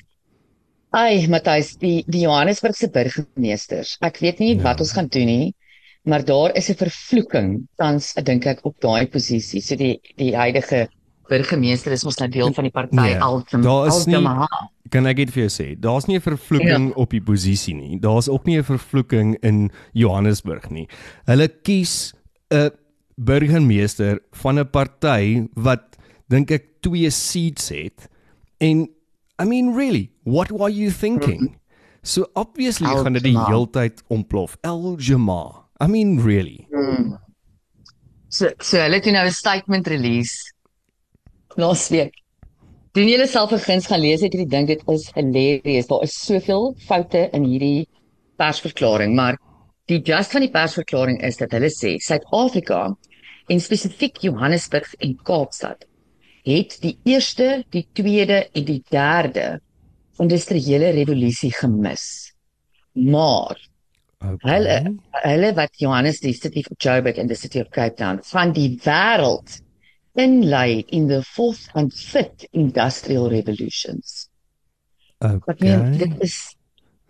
Ai, 0.94 1.26
Matthys, 1.28 1.72
die 1.82 2.04
die 2.06 2.20
Johannesburgse 2.22 2.88
burgemeesters. 2.94 3.96
Ek 4.04 4.20
weet 4.22 4.38
nie 4.38 4.54
Ja. 4.56 4.62
wat 4.62 4.80
ons 4.80 4.92
gaan 4.94 5.08
doen 5.10 5.26
nie, 5.26 5.54
maar 6.04 6.22
daar 6.24 6.54
is 6.56 6.68
'n 6.70 6.74
vervloeking 6.74 7.66
tans, 7.76 8.12
ek 8.16 8.24
dink 8.24 8.46
ek 8.46 8.60
op 8.64 8.76
daai 8.80 9.06
posisie. 9.06 9.60
So 9.60 9.74
die 9.76 10.00
die 10.16 10.34
huidige 10.36 10.88
burgemeester 11.28 11.92
is 11.92 12.04
mos 12.04 12.18
nou 12.18 12.28
deel 12.28 12.52
van 12.52 12.64
die 12.64 12.70
party 12.70 12.94
Nee, 12.94 13.16
Altem. 13.18 13.62
daar 13.62 13.86
is 13.88 14.06
nie- 14.06 14.46
Kan 14.90 15.06
ek 15.06 15.16
dit 15.16 15.30
vir 15.30 15.48
jou 15.48 15.50
sê? 15.50 15.80
Daar's 15.80 16.06
nie 16.06 16.16
'n 16.16 16.20
vervloeking 16.20 16.88
Ja. 16.88 16.94
op 16.96 17.10
die 17.10 17.20
posisie 17.20 17.74
nie. 17.74 17.98
Daar's 17.98 18.28
ook 18.28 18.44
nie 18.46 18.58
'n 18.58 18.62
vervloeking 18.62 19.36
in 19.42 19.70
Johannesburg 19.94 20.70
nie. 20.70 20.86
Hulle 21.26 21.48
kies 21.48 22.12
'n 22.52 22.70
burgemeester 23.18 24.20
van 24.32 24.58
'n 24.58 24.68
party 24.70 25.46
wat 25.56 25.96
dink 26.28 26.50
ek 26.50 26.64
twee 26.82 27.10
seats 27.10 27.68
het 27.70 28.08
en 28.60 28.88
I 29.38 29.44
mean 29.44 29.74
really, 29.74 30.12
what 30.22 30.50
were 30.52 30.68
you 30.68 30.90
thinking? 30.90 31.58
So 32.02 32.28
obviously 32.36 32.86
El 32.86 33.02
gaan 33.02 33.16
dit 33.16 33.24
die 33.24 33.38
heeltyd 33.38 34.02
ontplof. 34.12 34.58
El 34.62 34.96
Jama. 35.00 35.66
I 35.80 35.86
mean 35.88 36.20
really. 36.22 36.68
Mm. 36.70 37.16
So 38.28 38.50
so 38.60 38.78
hulle 38.78 39.00
het 39.00 39.06
toe 39.06 39.14
nou 39.14 39.24
'n 39.26 39.32
statement 39.32 39.88
release 39.88 40.52
laasweek. 41.56 42.12
Doen 42.94 43.08
julle 43.08 43.26
self 43.26 43.52
'n 43.52 43.58
guns 43.58 43.86
gaan 43.86 44.00
lees, 44.00 44.20
het 44.20 44.32
julle 44.32 44.46
dink 44.46 44.68
dit 44.68 44.82
is 44.86 45.10
hilarious. 45.14 45.86
Daar 45.86 46.02
is 46.02 46.14
soveel 46.14 46.74
foute 46.86 47.28
in 47.32 47.44
hierdie 47.44 47.88
persverklaring, 48.36 49.14
maar 49.14 49.38
die 49.86 50.00
just 50.02 50.30
van 50.30 50.40
die 50.40 50.50
persverklaring 50.50 51.22
is 51.22 51.36
dat 51.36 51.50
hulle 51.50 51.70
sê 51.70 51.96
Suid-Afrika 51.98 52.96
en 53.48 53.60
spesifiek 53.60 54.22
Johannesburg 54.22 54.94
en 54.98 55.16
Kaapstad 55.22 55.84
het 56.44 56.76
die 56.84 56.94
eerste, 57.08 57.64
die 57.72 57.86
tweede 57.96 58.42
en 58.52 58.64
die 58.68 58.82
derde 58.92 59.60
industriële 60.22 60.90
revolusie 60.96 61.52
gemis. 61.52 62.32
Maar 62.92 63.58
Okay. 64.24 64.54
Hulle 64.54 64.94
hulle 65.10 65.48
wat 65.52 65.74
Johannes 65.76 66.20
die 66.22 66.32
City 66.32 66.62
of 66.70 66.78
Joburg 66.80 67.18
en 67.20 67.26
die 67.28 67.36
City 67.36 67.60
of 67.60 67.68
Cape 67.74 67.92
Town 67.98 68.20
van 68.24 68.54
die 68.56 68.70
wêreld 68.80 69.58
inlei 70.16 70.84
in 70.96 71.08
the 71.10 71.18
fourth 71.26 71.66
and 71.76 71.92
fifth 71.92 72.46
industrial 72.56 73.28
revolutions. 73.28 74.30
Wat 75.18 75.42
okay. 75.44 75.76
meen 75.76 75.98
dit 75.98 76.14
is 76.24 76.38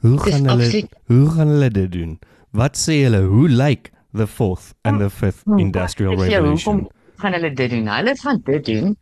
Hoe 0.02 0.18
gaan 0.18 0.32
hulle 0.48 0.64
absoluut- 0.64 0.98
hoe 1.06 1.28
gaan 1.36 1.48
hulle 1.54 1.70
dit 1.70 1.92
doen? 1.92 2.18
Wat 2.50 2.76
sê 2.82 2.98
hulle? 3.04 3.22
Hoe 3.30 3.48
lyk 3.48 3.92
the 4.12 4.26
fourth 4.26 4.72
and 4.82 4.98
the 4.98 5.10
fifth 5.10 5.44
Hmm, 5.44 5.58
industrial 5.62 6.18
revolution? 6.18 6.80
Hoekom 6.80 6.90
gaan 7.22 7.32
hulle 7.38 7.52
dit 7.54 7.70
doen? 7.70 7.86
Hulle 7.94 8.16
gaan 8.16 8.40
dit 8.44 8.64
doen 8.64 8.96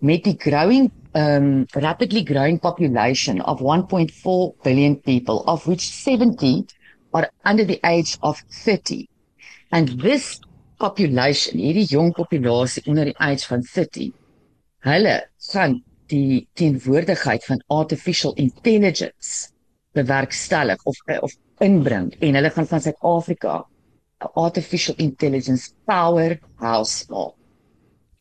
met 0.00 0.24
die 0.24 0.36
growing 0.38 0.90
um 1.12 1.66
rapidly 1.74 2.22
growing 2.22 2.58
population 2.58 3.40
of 3.42 3.60
1.4 3.60 4.62
billion 4.62 4.96
people 4.96 5.42
of 5.46 5.66
which 5.66 5.88
70 5.90 6.66
are 7.12 7.30
under 7.44 7.64
the 7.64 7.80
age 7.82 8.16
of 8.22 8.42
30. 8.64 9.08
And 9.72 10.00
this 10.00 10.40
population, 10.78 11.58
hierdie 11.58 11.86
jong 11.90 12.12
populasie 12.14 12.84
onder 12.86 13.10
die 13.10 13.18
age 13.18 13.46
van 13.50 13.62
30, 13.62 14.12
hulle 14.86 15.16
gaan 15.50 15.80
die 16.10 16.46
teenwoordigheid 16.58 17.44
van 17.46 17.62
artificial 17.68 18.34
intelligence 18.34 19.50
bewerkstellig 19.94 20.82
of 20.84 20.96
of 21.20 21.34
inbring 21.58 22.14
en 22.18 22.38
hulle 22.38 22.50
gaan 22.50 22.66
van 22.66 22.80
Suid-Afrika 22.80 23.66
artificial 24.34 24.94
intelligence 24.98 25.72
powerhouse 25.84 27.04
maak. 27.08 27.39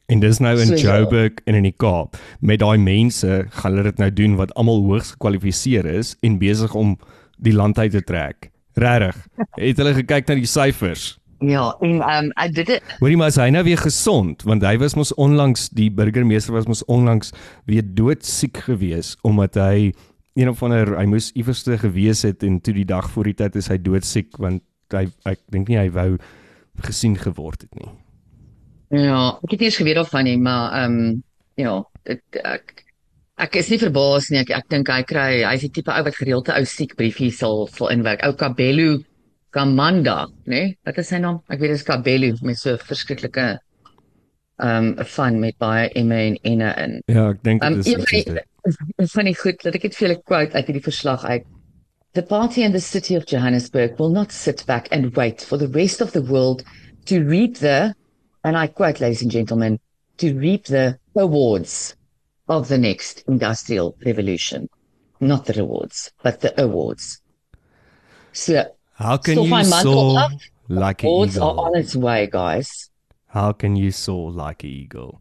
En 0.09 0.19
dis 0.19 0.39
nou 0.41 0.55
in 0.57 0.67
So, 0.71 0.75
ja. 0.75 0.97
Joburg 0.99 1.43
en 1.45 1.55
in 1.59 1.67
die 1.67 1.75
Kaap. 1.77 2.17
Met 2.41 2.59
daai 2.63 2.77
mense 2.81 3.45
gaan 3.49 3.71
hulle 3.75 3.83
dit 3.91 3.97
nou 4.01 4.09
doen 4.13 4.35
wat 4.39 4.53
almal 4.57 4.81
hoogs 4.87 5.11
gekwalifiseer 5.15 5.85
is 5.85 6.15
en 6.25 6.39
besig 6.41 6.73
om 6.75 6.95
die 7.37 7.53
land 7.53 7.77
uit 7.77 7.91
te 7.93 8.01
trek. 8.03 8.49
Regtig. 8.79 9.15
Het 9.61 9.77
hulle 9.77 9.93
gekyk 9.93 10.27
na 10.27 10.37
die 10.39 10.49
syfers? 10.49 11.19
Ja, 11.39 11.69
en 11.79 12.01
ehm 12.01 12.31
um, 12.35 12.51
dit 12.53 12.67
het- 12.67 12.95
Hoorie 12.99 13.17
maar 13.17 13.31
hy 13.31 13.49
nou 13.49 13.63
weer 13.63 13.79
gesond 13.79 14.43
want 14.43 14.63
hy 14.63 14.75
was 14.81 14.95
mos 14.99 15.13
onlangs 15.15 15.69
die 15.69 15.87
burgemeester 15.91 16.53
was 16.53 16.67
mos 16.67 16.83
onlangs 16.91 17.31
weer 17.65 17.85
doodsiek 17.85 18.57
gewees 18.65 19.13
omdat 19.23 19.55
hy 19.55 19.93
een 20.35 20.49
of 20.49 20.63
ander 20.63 20.97
hy 20.97 21.05
moes 21.07 21.31
iewers 21.39 21.63
te 21.63 21.77
gewees 21.79 22.25
het 22.27 22.43
en 22.43 22.59
toe 22.61 22.73
die 22.73 22.85
dag 22.85 23.07
voor 23.13 23.23
die 23.31 23.37
tyd 23.39 23.55
is 23.55 23.69
hy 23.71 23.77
doodsiek 23.79 24.35
want 24.37 24.63
hy 24.91 25.05
ek 25.29 25.39
dink 25.53 25.71
nie 25.71 25.77
hy 25.79 25.87
wou 25.95 26.17
gesien 26.83 27.15
geword 27.19 27.61
het 27.61 27.75
nie. 27.79 27.87
Ja, 28.95 29.23
ek 29.43 29.55
het 29.55 29.59
nie 29.59 29.69
eens 29.69 29.79
geweet 29.81 29.99
daarvan 29.99 30.27
nie, 30.27 30.37
maar 30.37 30.73
ehm 30.83 30.99
um, 30.99 31.23
ja, 31.59 31.75
dit 32.07 32.39
ek 32.43 32.85
ek 33.39 33.55
is 33.61 33.69
nie 33.71 33.79
verbaas 33.81 34.29
nie. 34.31 34.41
Ek 34.41 34.51
ek 34.57 34.67
dink 34.71 34.91
hy 34.91 35.03
kry 35.07 35.29
hy's 35.45 35.63
die 35.67 35.71
tipe 35.79 35.93
ou 35.93 36.03
wat 36.07 36.17
gereelde 36.17 36.55
ou 36.55 36.65
siek 36.67 36.95
briefies 36.99 37.39
sal 37.43 37.67
sal 37.71 37.93
inwerk. 37.93 38.25
Ou 38.27 38.35
Kabelu 38.39 38.99
Kamanda, 39.55 40.27
né? 40.45 40.53
Nee? 40.53 40.77
Wat 40.85 40.99
is 41.01 41.09
sy 41.09 41.17
naam? 41.21 41.41
Ek 41.49 41.61
weet 41.61 41.73
dit 41.73 41.81
is 41.81 41.87
Kabelu 41.87 42.33
met 42.45 42.59
so 42.59 42.77
verskriklike 42.77 43.47
ehm 44.59 44.89
um, 44.99 45.05
van 45.15 45.39
met 45.39 45.55
baie 45.57 45.87
M 45.95 46.11
en 46.11 46.35
N 46.43 46.61
in. 46.67 46.99
Ja, 47.07 47.29
ek 47.31 47.43
dink 47.43 47.61
dit 47.61 47.71
Um, 47.71 47.79
is 47.79 47.87
een 47.87 47.95
van 47.95 48.09
presies 48.09 48.25
die, 48.25 48.33
dit. 48.33 49.13
van 49.13 49.25
die 49.25 49.35
goed 49.35 49.63
dat 49.63 49.75
ek 49.75 49.87
dit 49.87 49.95
vir 49.95 50.07
julle 50.07 50.21
quote 50.21 50.57
uit 50.57 50.67
hierdie 50.67 50.83
verslag 50.83 51.23
uit. 51.25 51.47
The 52.13 52.23
party 52.23 52.63
and 52.65 52.73
the 52.73 52.81
city 52.81 53.15
of 53.15 53.25
Johannesburg 53.29 53.99
will 53.99 54.09
not 54.09 54.31
sit 54.33 54.65
back 54.65 54.89
and 54.91 55.15
wait 55.15 55.41
for 55.45 55.57
the 55.57 55.69
rest 55.69 56.01
of 56.01 56.11
the 56.11 56.23
world 56.25 56.63
to 57.05 57.21
reap 57.23 57.61
the, 57.61 57.93
and 58.43 58.57
I 58.57 58.67
quote, 58.67 58.99
ladies 58.99 59.21
and 59.21 59.31
gentlemen, 59.31 59.79
to 60.17 60.33
reap 60.33 60.65
the 60.65 60.99
awards 61.15 61.95
of 62.47 62.67
the 62.67 62.77
next 62.77 63.23
industrial 63.27 63.95
revolution. 64.05 64.69
Not 65.19 65.45
the 65.45 65.53
rewards, 65.53 66.11
but 66.23 66.39
the 66.41 66.53
awards. 66.61 67.21
So, 68.31 68.63
How 68.93 69.17
can 69.17 69.43
you 69.43 69.49
my 69.49 69.63
soar 69.63 70.19
af. 70.19 70.31
like 70.67 71.03
an 71.03 71.09
awards 71.09 71.37
are 71.37 71.51
eagle? 71.51 71.59
on 71.65 71.75
its 71.77 71.95
way, 71.95 72.27
guys. 72.31 72.89
How 73.27 73.51
can 73.51 73.75
you 73.75 73.91
soar 73.91 74.31
like 74.31 74.63
an 74.63 74.69
eagle? 74.69 75.19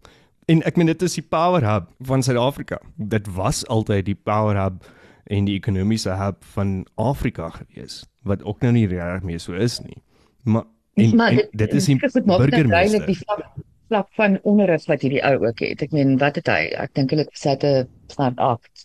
En 0.48 0.62
ek 0.64 0.76
meen 0.76 0.86
dit 0.88 1.02
is 1.02 1.14
die 1.18 1.22
power 1.22 1.60
hub 1.66 1.90
van 2.08 2.22
Suid-Afrika. 2.22 2.78
Dit 2.96 3.26
was 3.36 3.66
altyd 3.66 4.06
die 4.06 4.14
power 4.16 4.56
hub 4.56 4.86
en 5.28 5.44
die 5.44 5.58
ekonomiese 5.58 6.14
hub 6.16 6.44
van 6.54 6.86
Afrika 6.96 7.50
gewees 7.50 8.04
wat 8.28 8.42
ook 8.44 8.60
nou 8.64 8.72
nie 8.72 8.86
regtig 8.88 9.22
meer 9.24 9.40
so 9.40 9.52
is 9.52 9.78
nie. 9.80 9.98
Maar 10.44 10.64
en, 11.04 11.16
maar 11.16 11.32
en 11.32 11.48
dit 11.52 11.74
is 11.74 11.84
die 11.84 11.98
dit 11.98 12.12
dit 12.12 12.26
duidelik 12.26 12.50
die 12.50 12.64
burgemeester. 12.64 13.24
vlak, 13.24 13.46
vlak 13.88 14.08
van 14.20 14.38
onderrig 14.42 14.84
wat 14.86 15.04
hierdie 15.04 15.22
ou 15.24 15.36
ook 15.46 15.62
het. 15.64 15.82
Ek 15.82 15.94
meen, 15.96 16.18
wat 16.18 16.40
het 16.40 16.50
hy? 16.52 16.60
Ek 16.76 16.94
dink 16.94 17.14
hulle 17.14 17.26
sit 17.32 17.64
'n 17.64 17.88
smart 18.12 18.38
8. 18.38 18.84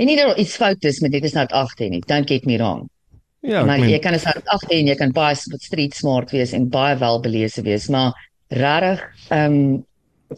En 0.00 0.06
nie 0.06 0.16
dat 0.16 0.38
iets 0.38 0.56
fout 0.56 0.84
is 0.84 1.00
met 1.00 1.12
dit 1.12 1.24
is 1.24 1.36
nou 1.36 1.46
8 1.46 1.80
nie. 1.88 2.02
Don't 2.06 2.28
get 2.28 2.46
me 2.46 2.56
wrong. 2.56 2.88
Ja, 3.40 3.64
maar 3.64 3.78
ek 3.78 3.88
jy 3.88 3.98
meen 3.98 4.00
kan 4.00 4.14
'n 4.14 4.18
smart 4.18 4.46
8 4.46 4.70
en 4.70 4.86
jy 4.86 4.96
kan 4.96 5.12
baie 5.12 5.34
street 5.34 5.94
smart 5.94 6.30
wees 6.30 6.52
en 6.52 6.68
baie 6.68 6.96
welbelese 6.96 7.62
wees, 7.62 7.88
maar 7.88 8.12
regtig 8.48 9.04
ehm 9.28 9.52
um, 9.52 9.86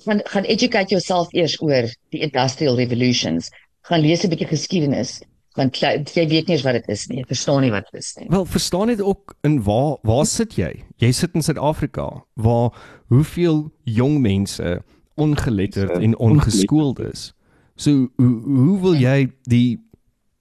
gaan 0.05 0.21
gaan 0.25 0.45
educate 0.45 0.91
yourself 0.91 1.29
eers 1.33 1.61
oor 1.61 1.89
die 2.11 2.21
industrial 2.21 2.77
revolutions. 2.77 3.51
Gaan 3.83 4.01
lees 4.01 4.25
'n 4.25 4.29
bietjie 4.29 4.49
geskiedenis 4.49 5.21
want 5.57 5.79
jy, 5.81 5.93
weet 6.29 6.49
nie 6.49 6.59
wat 6.65 6.79
dit 6.81 6.89
is 6.95 7.07
nie. 7.11 7.21
Jy 7.21 7.27
verstaan 7.31 7.61
nie 7.65 7.71
wat 7.75 7.89
dit 7.91 8.01
is 8.01 8.11
nie. 8.19 8.29
Wel, 8.33 8.47
verstaan 8.49 8.93
dit 8.93 9.03
ook 9.03 9.35
in 9.47 9.61
waar 9.67 9.97
waar 10.07 10.27
sit 10.27 10.57
jy? 10.59 10.73
Jy 11.03 11.13
sit 11.13 11.37
in 11.39 11.45
Suid-Afrika 11.45 12.09
waar 12.35 12.73
hoeveel 13.13 13.71
jong 13.85 14.21
mense 14.25 14.81
ongeletterd 15.15 15.99
en 16.01 16.17
ongeskoold 16.17 17.01
is. 17.13 17.33
So 17.77 18.09
hoe 18.17 18.35
hoe 18.45 18.81
wil 18.81 18.95
jy 18.95 19.33
die 19.49 19.81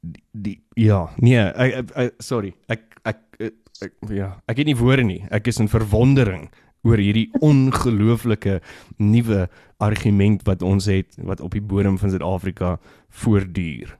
die, 0.01 0.23
die 0.31 0.57
ja, 0.73 1.05
nee, 1.21 1.37
ek, 1.37 1.73
ek, 1.83 1.93
ek 1.95 2.23
sorry. 2.23 2.55
Ek 2.71 2.83
ek, 3.03 3.21
ek 3.39 3.87
ek 3.87 4.11
ja, 4.15 4.33
ek 4.49 4.63
het 4.63 4.69
nie 4.69 4.77
woorde 4.77 5.05
nie. 5.07 5.21
Ek 5.33 5.49
is 5.51 5.61
in 5.61 5.71
verwondering 5.71 6.49
oor 6.87 7.01
hierdie 7.01 7.29
ongelooflike 7.51 8.59
nuwe 8.97 9.47
argument 9.81 10.45
wat 10.47 10.63
ons 10.65 10.89
het 10.89 11.17
wat 11.25 11.41
op 11.41 11.57
die 11.57 11.63
bodem 11.63 11.97
van 12.01 12.13
Suid-Afrika 12.13 12.77
voortduur. 13.23 13.97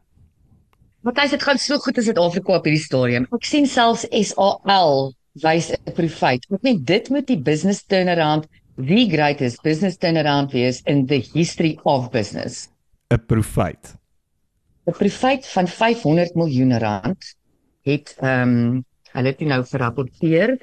Matthys, 1.01 1.31
dit 1.34 1.41
gaan 1.41 1.58
so 1.58 1.79
goed 1.81 1.98
in 1.98 2.05
Suid-Afrika 2.05 2.60
op 2.60 2.67
hierdie 2.70 2.84
stadium. 2.84 3.24
Ek 3.34 3.46
sien 3.50 3.65
selfs 3.65 4.03
SAL 4.13 5.08
wys 5.41 5.72
'n 5.74 5.93
profit. 5.98 6.46
Ek 6.53 6.62
meen 6.67 6.84
dit 6.86 7.10
moet 7.10 7.25
die 7.25 7.39
business 7.41 7.81
turnaround, 7.89 8.46
the 8.77 9.08
greatest 9.10 9.63
business 9.65 9.98
turnaround 9.98 10.53
wees 10.53 10.84
in 10.86 11.08
the 11.08 11.17
history 11.34 11.79
of 11.89 12.12
business. 12.13 12.70
'n 13.10 13.17
Profit. 13.25 13.96
'n 14.86 14.93
Profit 14.93 15.48
van 15.55 15.67
500 15.67 16.36
miljoen 16.36 16.77
rand 16.77 17.34
het 17.81 18.13
ehm 18.22 18.53
um, 18.53 18.86
hulle 19.12 19.27
het 19.34 19.39
nie 19.39 19.50
nou 19.50 19.63
gerapporteer. 19.65 20.53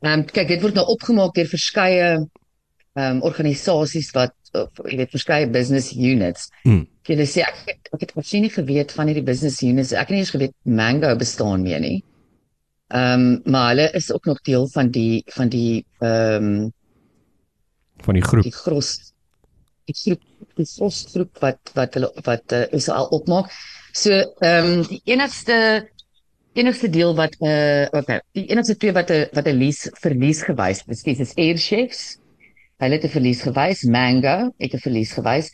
Ehm 0.00 0.20
um, 0.20 0.24
kyk, 0.24 0.48
dit 0.48 0.64
word 0.64 0.80
nou 0.80 0.86
opgemaak 0.96 1.34
deur 1.36 1.52
verskeie 1.52 2.24
ehm 2.98 3.18
um, 3.18 3.24
organisasies 3.28 4.10
wat 4.16 4.34
of, 4.58 4.80
jy 4.90 4.96
weet 5.02 5.12
verskeie 5.14 5.48
business 5.54 5.92
units. 5.94 6.48
Hmm. 6.64 6.86
Jy 7.08 7.26
sê 7.28 7.44
ek 7.46 7.60
het, 7.68 7.90
ek 7.94 8.00
het 8.04 8.14
presies 8.16 8.44
nie 8.44 8.52
geweet 8.52 8.94
van 8.96 9.10
hierdie 9.10 9.26
business 9.26 9.62
units. 9.64 9.94
Ek 9.94 10.08
het 10.08 10.16
nie 10.16 10.24
eens 10.24 10.34
geweet 10.34 10.54
Mango 10.64 11.12
bestaan 11.20 11.66
meer 11.66 11.82
nie. 11.84 11.98
Ehm 12.88 13.26
um, 13.28 13.52
maar 13.52 13.70
hulle 13.74 13.90
is 13.98 14.10
ook 14.12 14.26
nog 14.30 14.40
deel 14.48 14.66
van 14.72 14.90
die 14.90 15.22
van 15.36 15.52
die 15.52 15.84
ehm 16.00 16.48
um, 16.48 16.72
van 18.06 18.14
die 18.14 18.24
groep. 18.24 18.46
die 18.46 18.54
gros 18.54 18.90
die 19.88 19.96
groep 19.96 20.22
die 20.56 20.66
gros 20.66 21.04
groep 21.12 21.40
wat 21.44 21.72
wat 21.74 21.94
hulle 21.94 22.10
wat 22.24 22.56
uh, 22.56 22.64
is 22.72 22.88
al 22.88 23.10
opmaak. 23.20 23.52
So 23.92 24.10
ehm 24.12 24.72
um, 24.72 24.86
die 24.88 25.02
enigste 25.04 25.88
enigste 26.58 26.90
deel 26.90 27.14
wat 27.14 27.36
uh 27.44 27.86
okay, 27.92 28.22
die 28.34 28.48
enigste 28.48 28.76
twee 28.76 28.92
wat 28.96 29.10
'n 29.10 29.28
wat 29.36 29.46
'n 29.46 29.58
lease 29.58 29.92
verlies 30.00 30.42
gewys 30.42 30.82
dis 30.88 31.04
is 31.04 31.36
Air 31.36 31.58
Chefs. 31.58 32.18
Hulle 32.78 32.94
het 32.94 33.04
'n 33.04 33.08
verlies 33.08 33.42
gewys, 33.42 33.82
Mango 33.84 34.52
het 34.58 34.74
'n 34.74 34.78
verlies 34.78 35.12
gewys. 35.12 35.50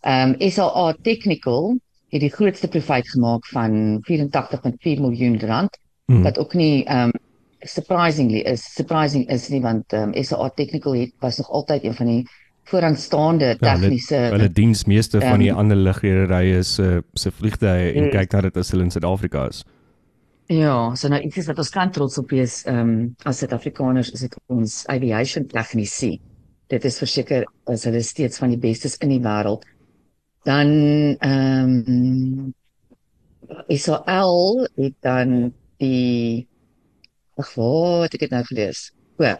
Ehm 0.00 0.34
um, 0.40 0.50
SAA 0.50 0.94
Technical 1.02 1.78
het 2.10 2.20
die 2.20 2.30
grootste 2.30 2.68
profit 2.68 3.08
gemaak 3.10 3.46
van 3.46 4.00
84.4 4.02 5.00
miljoen 5.00 5.40
rand 5.40 5.78
Hmm. 6.06 6.22
wat 6.22 6.38
ook 6.38 6.54
nie 6.54 6.84
ehm 6.84 6.98
um, 7.08 7.12
surprisingly 7.60 8.38
is 8.38 8.62
surprising 8.74 9.28
is 9.28 9.48
nie 9.48 9.60
want 9.60 9.92
ehm 9.92 10.12
um, 10.14 10.24
SA 10.24 10.48
Technical 10.54 10.94
het 10.94 11.12
was 11.18 11.36
nog 11.38 11.50
altyd 11.50 11.84
een 11.84 11.94
van 11.94 12.06
die 12.06 12.28
vooraanstaande 12.64 13.44
Ja, 13.44 13.56
hulle 13.74 13.80
tegniese 13.80 14.14
hulle 14.14 14.50
diens 14.52 14.84
meeste 14.84 15.20
van 15.20 15.38
die 15.38 15.48
ehm, 15.48 15.58
ander 15.58 15.76
lugrederye 15.76 16.62
se 16.62 17.02
se 17.14 17.30
vliegtye 17.30 17.92
en 17.94 18.04
Mm. 18.04 18.10
kyk 18.10 18.32
na 18.32 18.40
dit 18.40 18.56
as 18.56 18.70
hulle 18.70 18.82
in 18.84 18.90
Suid-Afrika 18.90 19.46
is. 19.48 19.64
Ja, 20.46 20.94
so 20.94 21.08
nou 21.08 21.20
iets 21.20 21.46
wat 21.46 21.58
ons 21.58 21.70
kan 21.70 21.90
trots 21.90 22.18
op 22.18 22.30
wees 22.30 22.62
ehm 22.64 22.78
um, 22.78 23.14
as 23.24 23.38
Suid-Afrikaners 23.38 24.10
is 24.12 24.20
dit 24.20 24.36
ons 24.46 24.86
aviation 24.86 25.46
tegnisie. 25.46 26.20
Dit 26.72 26.84
is 26.84 26.98
verseker 26.98 27.46
as 27.70 27.84
hulle 27.86 28.02
steeds 28.02 28.38
van 28.42 28.50
die 28.50 28.60
bestes 28.60 28.96
in 29.04 29.12
die 29.14 29.22
wêreld. 29.22 29.64
Dan 30.46 30.70
ehm 31.20 31.72
um, 31.86 32.54
SAL 33.70 34.66
het 34.74 34.94
dan 35.06 35.52
die 35.78 36.46
Ag, 37.36 37.50
wat 37.54 38.14
ek 38.16 38.22
het 38.24 38.32
nou 38.32 38.42
gelees. 38.48 38.90
O. 39.20 39.34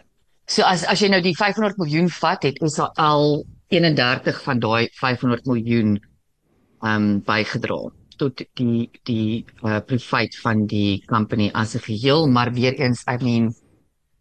So 0.47 0.63
as 0.63 0.85
as 0.85 1.01
jy 1.01 1.09
nou 1.09 1.21
die 1.25 1.35
500 1.35 1.79
miljoen 1.81 2.11
vat, 2.13 2.45
het 2.45 2.59
SAL 2.61 3.41
31 3.73 4.43
van 4.45 4.61
daai 4.63 4.89
500 4.99 5.47
miljoen 5.49 5.97
ehm 5.97 6.93
um, 6.93 7.07
bygedra 7.25 7.79
tot 8.17 8.41
die 8.57 8.89
die 9.05 9.45
uh, 9.63 9.79
profit 9.85 10.37
van 10.41 10.65
die 10.69 11.03
company 11.09 11.49
as 11.53 11.75
'n 11.75 11.85
geheel, 11.89 12.27
maar 12.27 12.53
weer 12.53 12.73
eens, 12.73 13.03
I 13.07 13.17
mean 13.23 13.55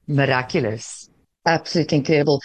miraculous. 0.04 1.10
Absolutely 1.42 1.98
incredible. 1.98 2.40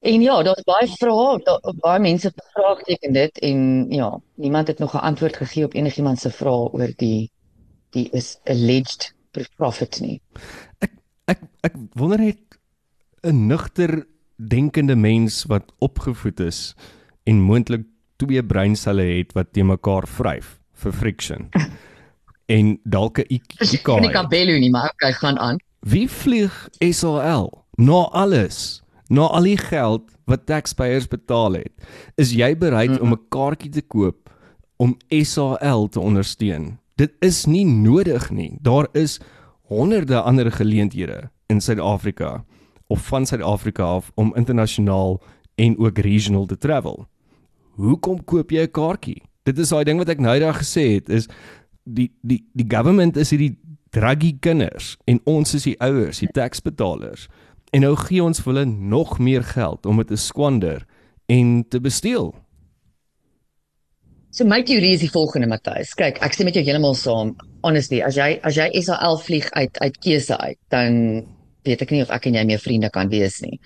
En 0.00 0.22
ja, 0.22 0.42
daar's 0.42 0.62
baie 0.62 0.88
vrae, 0.88 1.38
daar 1.44 1.74
baie 1.80 2.00
mense 2.00 2.32
vraagteken 2.52 3.12
dit 3.12 3.38
en 3.38 3.86
ja, 3.90 4.10
niemand 4.34 4.68
het 4.68 4.78
nog 4.78 4.94
'n 4.94 5.06
antwoord 5.08 5.36
gegee 5.36 5.64
op 5.64 5.74
enigiemand 5.74 6.20
se 6.20 6.30
vrae 6.30 6.70
oor 6.72 6.92
die 6.96 7.30
die 7.90 8.08
is 8.12 8.38
alleged 8.44 9.14
profit 9.56 10.00
nie. 10.00 10.20
Ek 11.24 11.40
ek 11.60 11.74
wonder 11.92 12.18
net 12.18 12.38
'n 13.22 13.46
nugter 13.46 14.06
denkende 14.36 14.96
mens 14.96 15.44
wat 15.44 15.72
opgevoed 15.78 16.40
is 16.40 16.74
en 17.24 17.40
moontlik 17.40 17.86
twee 18.16 18.44
breinselle 18.44 19.02
het 19.02 19.32
wat 19.32 19.52
te 19.52 19.62
mekaar 19.62 20.06
vryf 20.06 20.60
vir 20.72 20.92
friction. 20.92 21.48
en 22.56 22.78
dalk 22.84 23.18
'n 23.18 23.26
IQ. 23.28 23.56
Ek 23.58 24.00
nie 24.00 24.10
kan 24.10 24.28
bel 24.28 24.58
nie, 24.58 24.70
maar 24.70 24.90
okay, 24.92 25.12
gaan 25.12 25.38
aan. 25.38 25.58
Wie 25.80 26.08
vlieg 26.10 26.68
SAL? 26.78 27.64
Na 27.76 28.08
alles, 28.12 28.82
na 29.08 29.26
al 29.26 29.42
die 29.42 29.58
geld 29.58 30.10
wat 30.24 30.46
taxpayers 30.46 31.08
betaal 31.08 31.52
het, 31.52 31.72
is 32.16 32.32
jy 32.32 32.56
bereid 32.58 32.90
mm 32.90 32.96
-hmm. 32.96 33.12
om 33.12 33.18
'n 33.18 33.28
kaartjie 33.28 33.70
te 33.70 33.82
koop 33.82 34.30
om 34.76 34.96
SAL 35.08 35.88
te 35.88 36.00
ondersteun? 36.00 36.78
Dit 36.94 37.12
is 37.20 37.44
nie 37.44 37.66
nodig 37.66 38.30
nie. 38.30 38.58
Daar 38.60 38.88
is 38.92 39.20
honderde 39.62 40.20
ander 40.20 40.52
geleenthede 40.52 41.30
in 41.46 41.60
Suid-Afrika 41.60 42.44
of 42.86 43.06
van 43.06 43.26
Suid-Afrika 43.26 43.82
af 43.82 44.10
om 44.14 44.34
internasionaal 44.34 45.22
en 45.54 45.78
ook 45.78 45.98
regional 45.98 46.46
te 46.46 46.58
travel. 46.58 47.06
Hoekom 47.70 48.24
koop 48.24 48.50
jy 48.50 48.62
'n 48.62 48.70
kaartjie? 48.70 49.22
Dit 49.42 49.58
is 49.58 49.68
daai 49.68 49.84
ding 49.84 49.98
wat 49.98 50.08
ek 50.08 50.18
nou 50.18 50.38
daag 50.38 50.58
gesê 50.58 50.94
het 50.94 51.08
is 51.08 51.28
die 51.84 52.10
die 52.22 52.44
die 52.52 52.66
government 52.68 53.16
is 53.16 53.30
hierdie 53.30 53.58
druggie 53.90 54.36
kinders 54.40 54.96
en 55.04 55.20
ons 55.24 55.54
is 55.54 55.62
die 55.62 55.80
ouers, 55.80 56.18
die 56.18 56.32
taxbetalers. 56.32 57.28
En 57.74 57.82
nou 57.82 57.94
gee 57.98 58.22
ons 58.22 58.40
vir 58.40 58.52
hulle 58.52 58.66
nog 58.66 59.18
meer 59.18 59.44
geld 59.44 59.86
om 59.86 60.02
dit 60.02 60.08
te 60.12 60.18
skwander 60.20 60.84
en 61.26 61.64
te 61.68 61.80
besteel. 61.82 62.34
So 64.36 64.44
my 64.44 64.60
teorie 64.68 64.92
is 64.92 65.00
die 65.00 65.10
volgende 65.10 65.48
Matthys. 65.48 65.94
Kyk, 65.96 66.20
ek 66.24 66.34
stem 66.36 66.50
met 66.50 66.58
jou 66.58 66.64
heeltemal 66.66 66.94
saam. 66.98 67.32
Honestly, 67.64 68.02
as 68.04 68.18
jy 68.18 68.36
as 68.44 68.58
jy 68.58 68.68
SAL 68.84 69.18
vlieg 69.24 69.48
uit 69.56 69.80
uit 69.80 69.96
keuse 70.04 70.36
uit, 70.36 70.58
dan 70.70 71.24
weet 71.66 71.82
ek 71.82 71.94
nie 71.94 72.02
of 72.04 72.12
ek 72.14 72.28
en 72.28 72.36
jy 72.38 72.44
meer 72.46 72.62
vriende 72.62 72.90
kan 72.92 73.10
wees 73.10 73.40
nie. 73.42 73.56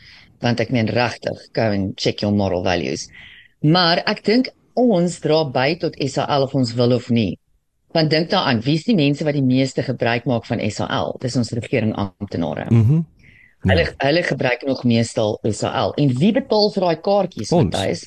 Want 0.40 0.62
ek 0.62 0.70
meen 0.72 0.88
regtig, 0.88 1.42
go 1.58 1.68
and 1.74 1.98
check 2.00 2.22
your 2.24 2.32
moral 2.32 2.62
values. 2.64 3.08
Maar 3.66 4.04
ek 4.08 4.22
dink 4.24 4.52
ons 4.78 5.18
dra 5.20 5.42
by 5.44 5.74
tot 5.82 5.98
SAL 6.00 6.46
of 6.46 6.54
ons 6.56 6.72
wil 6.78 6.94
of 6.96 7.10
nie. 7.12 7.34
Want 7.92 8.14
dink 8.14 8.30
daaraan, 8.30 8.62
wie 8.62 8.78
is 8.78 8.86
die 8.86 8.94
mense 8.94 9.26
wat 9.26 9.34
die 9.34 9.44
meeste 9.44 9.82
gebruik 9.82 10.28
maak 10.30 10.46
van 10.46 10.62
SAL? 10.70 11.16
Dis 11.20 11.36
ons 11.36 11.50
regering 11.58 11.96
amptenare. 11.98 12.70
Mhm. 12.70 13.02
Mm 13.02 13.08
Hulle 13.62 13.94
hulle 13.98 14.22
gebruik 14.22 14.62
nog 14.66 14.84
meestal 14.84 15.38
SAL. 15.44 15.92
En 16.00 16.08
wie 16.18 16.32
betaal 16.32 16.70
vir 16.72 16.80
daai 16.86 16.96
kaartjies. 17.00 17.50
Matthys? 17.50 18.06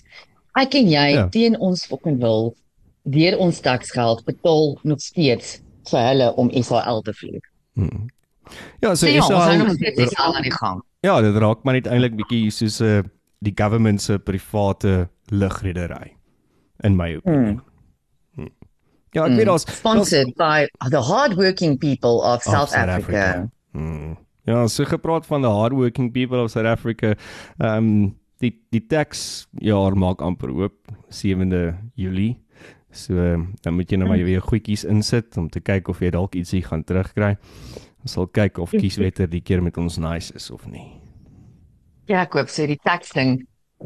Ek 0.58 0.74
en 0.76 0.88
jy 0.90 1.08
Ja. 1.14 1.28
teen 1.30 1.60
ons 1.60 1.86
fucking 1.86 2.20
wil 2.22 2.56
deur 3.06 3.38
ons 3.38 3.60
taksgeld 3.62 4.24
betaal 4.26 4.78
nog 4.84 5.00
steeds 5.02 5.62
vir 5.90 6.00
hulle 6.00 6.34
om 6.36 6.50
SAL 6.64 7.02
te 7.02 7.14
vlieg. 7.14 7.42
Hmm. 7.76 8.08
Ja, 8.82 8.96
so 8.96 9.06
So 9.06 9.08
ja, 9.08 9.22
SAL 9.22 9.70
steeds 9.76 10.14
SAL 10.16 10.36
aan 10.36 10.44
die 10.44 10.52
gang. 10.52 10.82
Ja, 11.02 11.22
dit 11.22 11.36
raak 11.36 11.64
maar 11.64 11.74
net 11.74 11.88
eintlik 11.88 12.16
bietjie 12.16 12.52
soos 12.52 12.80
'n 12.82 12.86
uh, 12.86 13.04
die 13.42 13.54
government 13.56 14.02
se 14.02 14.18
private 14.20 15.10
lugredery 15.30 16.16
in 16.84 16.96
my 16.96 17.16
opinie. 17.16 17.60
Hmm. 18.36 18.50
Ja, 19.12 19.26
ek 19.26 19.30
Hmm. 19.30 19.36
weet 19.38 19.46
daar's 19.46 19.66
Sponsored 19.78 20.34
by 20.38 20.68
the 20.90 21.02
hardworking 21.02 21.78
people 21.78 22.22
of 22.24 22.36
of 22.36 22.42
South 22.44 22.74
Africa. 22.74 23.50
Hmm. 23.74 24.16
Ja, 24.44 24.68
so 24.68 24.84
gepraat 24.86 25.26
van 25.26 25.42
the 25.42 25.48
hardworking 25.48 26.12
people 26.12 26.42
of 26.44 26.52
South 26.52 26.68
Africa. 26.68 27.16
Ehm 27.58 27.78
um, 27.78 28.18
die 28.44 28.52
die 28.76 28.84
tax 28.92 29.48
jaar 29.64 29.96
maak 29.96 30.22
amper 30.22 30.52
oop 30.52 30.92
7de 31.10 31.74
Julie. 31.96 32.42
So 32.92 33.16
dan 33.62 33.78
moet 33.78 33.90
jy 33.90 33.98
nou 33.98 34.10
maar 34.10 34.24
weer 34.24 34.44
goedjies 34.44 34.84
insit 34.84 35.38
om 35.38 35.48
te 35.50 35.62
kyk 35.64 35.88
of 35.88 36.04
jy 36.04 36.12
dalk 36.14 36.36
ietsie 36.36 36.62
gaan 36.66 36.84
terugkry. 36.84 37.38
Ons 38.04 38.18
sal 38.18 38.28
kyk 38.28 38.60
of 38.60 38.76
kieswetter 38.76 39.30
die 39.32 39.42
keer 39.42 39.64
met 39.64 39.80
ons 39.80 39.98
nice 39.98 40.36
is 40.36 40.52
of 40.52 40.68
nie. 40.68 40.86
Ja, 42.12 42.26
ek 42.26 42.36
hoop 42.36 42.52
so 42.52 42.68
die 42.68 42.80
tax 42.84 43.16
ding 43.16 43.40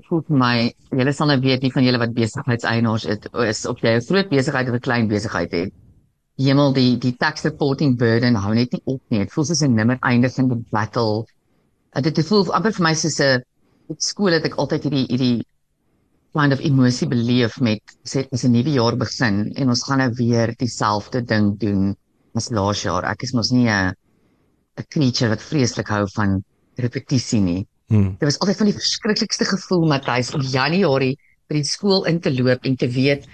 voel 0.10 0.24
vir 0.28 0.38
my, 0.38 0.56
julle 0.94 1.14
sal 1.14 1.30
nou 1.32 1.38
weet 1.42 1.64
nie 1.66 1.72
van 1.74 1.86
julle 1.86 2.02
wat 2.02 2.14
besigheidseienaars 2.18 3.06
is 3.08 3.66
of 3.66 3.80
jy 3.82 3.96
'n 3.98 4.06
groot 4.10 4.30
besigheid 4.30 4.70
of 4.70 4.76
'n 4.76 4.86
klein 4.88 5.08
besigheid 5.08 5.52
het. 5.52 5.74
Hemel 6.38 6.74
die 6.74 6.98
die 7.01 7.15
tax 7.17 7.44
reporting 7.44 7.98
burden 7.98 8.36
hou 8.36 8.53
net 8.53 8.72
nie 8.72 8.82
op 8.86 9.01
nie. 9.10 9.20
Dit 9.25 9.34
voel 9.34 9.46
soos 9.50 9.63
'n 9.63 9.75
nimmer 9.75 9.98
eindigende 10.01 10.58
battle. 10.72 11.25
Uh, 11.96 12.01
Dit 12.01 12.20
voel 12.25 12.53
amper 12.53 12.74
vir 12.74 12.84
my 12.84 12.94
soos 12.94 13.20
'n 13.20 13.44
op 13.88 14.01
skool 14.01 14.34
het 14.36 14.46
ek 14.46 14.58
altyd 14.58 14.84
hierdie 14.84 15.08
hierdie 15.10 15.46
kind 16.38 16.53
of 16.53 16.60
emosie 16.62 17.08
beleef 17.08 17.60
met 17.60 17.82
sê 18.06 18.27
as 18.32 18.44
'n 18.46 18.51
nuwe 18.51 18.74
jaar 18.79 18.96
begin 18.96 19.53
en 19.56 19.70
ons 19.70 19.84
gaan 19.84 19.98
nou 19.98 20.12
weer 20.13 20.53
dieselfde 20.56 21.22
ding 21.22 21.58
doen 21.60 21.96
as 22.36 22.51
laas 22.51 22.84
jaar. 22.84 23.03
Ek 23.06 23.24
is 23.24 23.34
mos 23.34 23.51
nie 23.51 23.67
'n 23.70 23.94
'n 24.77 24.86
creature 24.89 25.29
wat 25.29 25.41
vreeslik 25.41 25.88
hou 25.88 26.06
van 26.15 26.44
repetisie 26.75 27.41
nie. 27.41 27.67
Hmm. 27.88 28.12
Dit 28.20 28.27
was 28.29 28.39
altyd 28.39 28.58
van 28.58 28.70
die 28.70 28.77
verskriklikste 28.77 29.46
gevoel 29.46 29.88
Matthys 29.88 30.34
om 30.34 30.41
Januarie 30.41 31.17
by 31.50 31.56
die 31.56 31.63
skool 31.63 32.06
in 32.06 32.20
te 32.20 32.32
loop 32.32 32.65
en 32.65 32.75
te 32.75 32.88
weet 32.88 33.25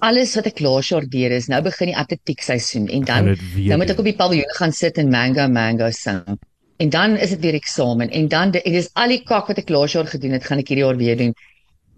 alles 0.00 0.34
wat 0.38 0.46
ek 0.46 0.60
laas 0.60 0.88
jaar 0.88 1.06
deur 1.08 1.32
is, 1.36 1.48
nou 1.48 1.60
begin 1.62 1.92
die 1.92 1.96
atletiek 1.96 2.42
seisoen 2.42 2.88
en 2.88 3.04
dan 3.04 3.34
weer 3.54 3.68
nou 3.72 3.78
moet 3.82 3.90
ek 3.90 3.98
op 3.98 4.08
die 4.08 4.16
paviljoen 4.16 4.56
gaan 4.58 4.72
sit 4.72 4.98
en 4.98 5.10
Mango 5.12 5.46
Mango 5.48 5.90
sing. 5.90 6.38
En 6.80 6.88
dan 6.88 7.16
is 7.16 7.30
dit 7.34 7.40
weer 7.40 7.54
eksamen 7.58 8.08
en 8.10 8.28
dan 8.28 8.50
dit 8.50 8.64
is 8.64 8.88
al 8.94 9.08
die 9.12 9.22
kak 9.22 9.46
wat 9.52 9.58
ek 9.58 9.68
laas 9.68 9.92
jaar 9.92 10.06
gedoen 10.08 10.32
het, 10.32 10.44
gaan 10.48 10.58
ek 10.62 10.68
hierdie 10.72 10.84
jaar 10.84 10.96
weer 10.96 11.16
doen. 11.16 11.34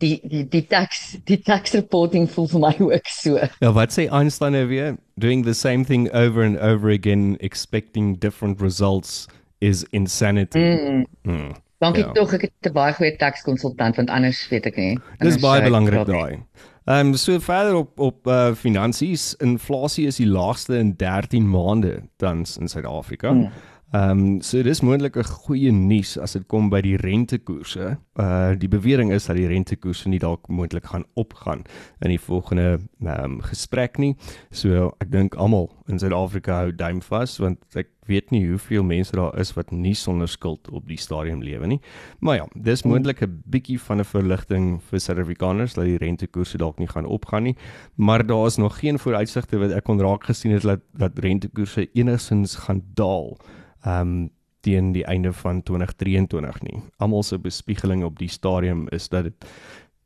Die 0.03 0.19
die 0.27 0.43
die 0.51 0.65
tax 0.67 1.17
die 1.31 1.39
tax 1.39 1.73
reporting 1.79 2.27
voel 2.31 2.49
vir 2.49 2.61
my 2.61 2.73
ook 2.89 3.07
so. 3.07 3.39
Ja, 3.63 3.71
wat 3.73 3.95
sê 3.95 4.09
Einstein 4.11 4.53
nou 4.53 4.67
weer? 4.67 4.97
Doing 5.15 5.45
the 5.45 5.55
same 5.55 5.85
thing 5.85 6.09
over 6.11 6.43
and 6.43 6.59
over 6.59 6.91
again 6.91 7.37
expecting 7.41 8.17
different 8.19 8.61
results 8.61 9.29
is 9.61 9.85
insanity. 9.93 10.59
Mm. 10.59 11.07
Hmm. 11.23 11.53
Dankie 11.79 12.05
Ja. 12.05 12.13
tog 12.13 12.35
ek 12.35 12.43
het 12.43 12.53
'n 12.67 12.73
baie 12.73 12.93
goeie 12.95 13.17
tax 13.17 13.43
konsultant 13.43 13.97
want 13.97 14.11
anders 14.11 14.49
weet 14.51 14.67
ek 14.67 14.77
nie. 14.77 14.99
Dis 15.19 15.39
baie 15.39 15.63
belangrik 15.63 16.07
daai. 16.07 16.43
Ehm 16.85 17.07
um, 17.07 17.15
so 17.15 17.39
verder 17.39 17.75
op 17.75 17.99
op 18.01 18.27
uh, 18.27 18.55
finansies, 18.55 19.35
inflasie 19.35 20.07
is 20.07 20.17
die 20.17 20.27
laagste 20.27 20.79
in 20.79 20.95
13 20.97 21.51
maande 21.51 22.03
tans 22.17 22.57
in 22.59 22.69
Suid-Afrika. 22.69 23.31
Hmm. 23.31 23.51
Ehm 23.93 24.11
um, 24.11 24.41
so 24.41 24.63
dis 24.65 24.81
moontlik 24.81 25.17
'n 25.21 25.25
goeie 25.45 25.71
nuus 25.71 26.17
as 26.19 26.33
dit 26.33 26.47
kom 26.49 26.71
by 26.71 26.81
die 26.81 26.97
rentekoerse. 26.97 27.99
Uh 28.17 28.55
die 28.57 28.69
bewering 28.69 29.13
is 29.13 29.27
dat 29.27 29.37
die 29.37 29.47
rentekoerse 29.47 30.09
nie 30.09 30.19
dalk 30.19 30.49
moontlik 30.49 30.87
gaan 30.87 31.05
opgaan 31.15 31.65
in 32.01 32.09
die 32.09 32.21
volgende 32.21 32.81
ehm 33.05 33.25
um, 33.25 33.41
gesprek 33.45 33.99
nie. 33.99 34.17
So 34.51 34.97
ek 35.01 35.13
dink 35.13 35.35
almal 35.35 35.69
in 35.89 35.99
Suid-Afrika 35.99 36.63
hou 36.63 36.73
duim 36.73 37.03
vas 37.03 37.37
want 37.39 37.59
ek 37.77 37.89
weet 38.09 38.31
nie 38.31 38.49
hoeveel 38.49 38.83
mense 38.83 39.13
daar 39.13 39.39
is 39.39 39.53
wat 39.53 39.71
nie 39.71 39.95
sonder 39.95 40.29
skuld 40.29 40.71
op 40.71 40.89
die 40.89 40.97
stadium 40.97 41.43
lewe 41.43 41.67
nie. 41.67 41.81
Maar 42.21 42.37
ja, 42.37 42.47
dis 42.55 42.83
moontlik 42.83 43.21
'n 43.21 43.43
bietjie 43.45 43.81
van 43.81 44.01
'n 44.01 44.05
verligting 44.05 44.81
vir 44.83 45.01
Suid-Afrikaners 45.01 45.75
dat 45.75 45.85
die 45.85 45.99
rentekoerse 45.99 46.57
dalk 46.57 46.79
nie 46.79 46.89
gaan 46.89 47.05
opgaan 47.05 47.43
nie, 47.43 47.57
maar 47.97 48.27
daar 48.27 48.47
is 48.47 48.57
nog 48.57 48.79
geen 48.79 48.99
vooruitsigte 48.99 49.59
wat 49.59 49.71
ek 49.71 49.85
kon 49.85 50.01
raak 50.01 50.25
gesien 50.25 50.53
het 50.53 50.63
dat 50.63 50.81
dat 50.97 51.19
rentekoerse 51.19 51.89
enigsins 51.93 52.57
gaan 52.57 52.83
daal. 52.95 53.37
Ehm 53.83 54.01
um, 54.01 54.31
teen 54.63 54.93
die 54.93 55.05
einde 55.05 55.33
van 55.33 55.63
2023 55.63 56.61
nie. 56.63 56.83
Almal 56.97 57.23
se 57.23 57.39
bespiegeling 57.39 58.05
op 58.05 58.19
die 58.19 58.29
stadium 58.31 58.89
is 58.89 59.09
dat 59.09 59.25
dit 59.25 59.47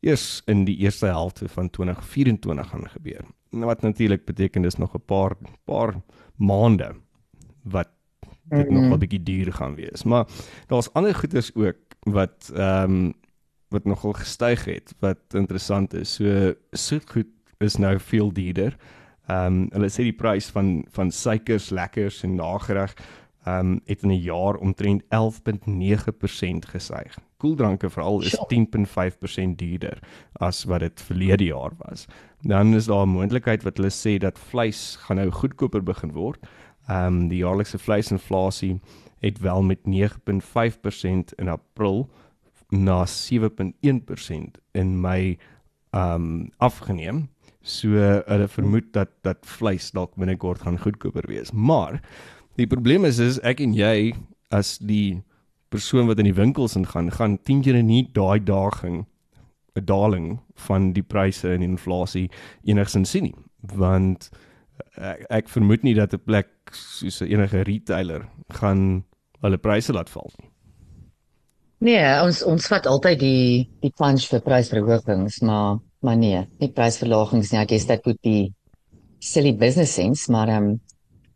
eers 0.01 0.43
in 0.47 0.65
die 0.65 0.77
eerste 0.77 1.07
helfte 1.07 1.49
van 1.49 1.71
2024 1.71 2.69
gaan 2.69 2.89
gebeur. 2.89 3.25
Wat 3.51 3.83
natuurlik 3.83 4.25
beteken 4.25 4.62
dis 4.62 4.77
nog 4.77 4.95
'n 4.95 5.05
paar 5.05 5.37
paar 5.65 5.95
maande 6.37 6.95
wat 7.62 7.89
dit 8.49 8.71
nog 8.71 8.93
'n 8.93 8.99
bietjie 8.99 9.23
duur 9.23 9.53
gaan 9.53 9.75
wees. 9.75 10.03
Maar 10.03 10.27
daar's 10.67 10.93
ander 10.93 11.15
goederes 11.15 11.55
ook 11.55 11.77
wat 12.01 12.51
ehm 12.55 12.91
um, 12.91 13.15
wat 13.69 13.85
nogal 13.85 14.12
gestyg 14.12 14.65
het 14.65 14.95
wat 14.99 15.19
interessant 15.31 15.95
is. 15.95 16.15
So 16.15 16.55
soetgoed 16.71 17.27
is 17.59 17.77
nou 17.77 17.99
veel 18.01 18.33
duurder. 18.33 18.77
Ehm 19.27 19.47
um, 19.47 19.67
hulle 19.71 19.91
sê 19.91 20.03
die 20.07 20.12
prys 20.12 20.47
van 20.47 20.85
van 20.89 21.11
suikers, 21.11 21.71
lekkers 21.71 22.23
en 22.23 22.35
nagereg 22.35 22.95
um, 23.49 23.81
het 23.85 24.03
in 24.03 24.11
'n 24.11 24.23
jaar 24.23 24.55
omtrent 24.55 25.03
11.9% 25.03 26.67
gestyg. 26.67 27.19
Koeldranke 27.37 27.91
veral 27.91 28.23
is 28.23 28.29
Sjoe. 28.29 28.47
10.5% 28.49 29.57
duurder 29.57 29.99
as 30.33 30.65
wat 30.65 30.81
dit 30.81 31.03
verlede 31.03 31.45
jaar 31.45 31.73
was. 31.79 32.07
Dan 32.41 32.75
is 32.75 32.87
daar 32.87 33.07
'n 33.07 33.09
moontlikheid 33.09 33.63
wat 33.63 33.77
hulle 33.77 33.91
sê 33.91 34.19
dat 34.19 34.39
vleis 34.39 34.97
gaan 35.01 35.17
nou 35.17 35.31
goedkoper 35.31 35.83
begin 35.83 36.13
word. 36.13 36.47
Ehm 36.89 37.07
um, 37.07 37.29
die 37.29 37.39
jaarlikse 37.39 37.79
vleisinflasie 37.79 38.81
het 39.21 39.39
wel 39.39 39.63
met 39.63 39.79
9.5% 39.85 41.35
in 41.37 41.49
April 41.49 42.11
na 42.69 43.07
7.1% 43.07 44.61
in 44.73 45.01
Mei 45.01 45.39
ehm 45.91 46.15
um, 46.15 46.51
afgeneem. 46.57 47.29
So 47.61 47.89
hulle 48.27 48.49
vermoed 48.49 48.93
dat 48.93 49.09
dat 49.23 49.39
vleis 49.43 49.91
dalk 49.91 50.15
binnekort 50.15 50.61
gaan 50.63 50.79
goedkoper 50.79 51.25
wees. 51.27 51.51
Maar 51.53 52.01
die 52.57 52.66
probleem 52.66 53.05
is 53.05 53.19
is 53.19 53.40
ek 53.45 53.61
en 53.61 53.75
jy 53.77 54.14
as 54.55 54.77
die 54.79 55.23
persoon 55.73 56.07
wat 56.09 56.21
in 56.23 56.31
die 56.31 56.37
winkels 56.37 56.77
ingaan, 56.79 57.11
gaan 57.11 57.38
10 57.45 57.62
keer 57.66 57.83
nie 57.83 58.07
daai 58.14 58.38
daging 58.40 59.07
'n 59.77 59.85
daling 59.85 60.40
van 60.69 60.92
die 60.92 61.03
pryse 61.03 61.53
en 61.53 61.62
inflasie 61.62 62.31
enigsins 62.64 63.11
sien 63.11 63.25
nie, 63.29 63.35
want 63.77 64.31
ek, 64.97 65.27
ek 65.31 65.49
vermoed 65.49 65.83
nie 65.85 65.95
dat 65.95 66.14
'n 66.14 66.25
plek 66.25 66.49
soos 66.73 67.21
enige 67.21 67.64
retailer 67.64 68.29
gaan 68.49 69.05
hulle 69.42 69.59
pryse 69.59 69.92
laat 69.92 70.11
val 70.11 70.31
nie. 70.38 70.51
Nee, 71.79 72.23
ons 72.25 72.42
ons 72.42 72.69
vat 72.73 72.87
altyd 72.87 73.19
die 73.21 73.69
die 73.83 73.92
punch 74.01 74.29
vir 74.31 74.40
prysverhogings, 74.40 75.42
maar 75.42 75.79
maar 76.01 76.16
nee, 76.16 76.47
nie 76.61 76.73
prysverlagings 76.73 77.53
nie. 77.53 77.61
Ek 77.61 77.69
guess 77.69 77.87
that 77.87 78.05
would 78.07 78.21
be 78.23 78.55
silly 79.21 79.53
business 79.53 79.92
sense, 79.92 80.33
maar 80.33 80.49
ehm 80.49 80.71
um, 80.71 80.81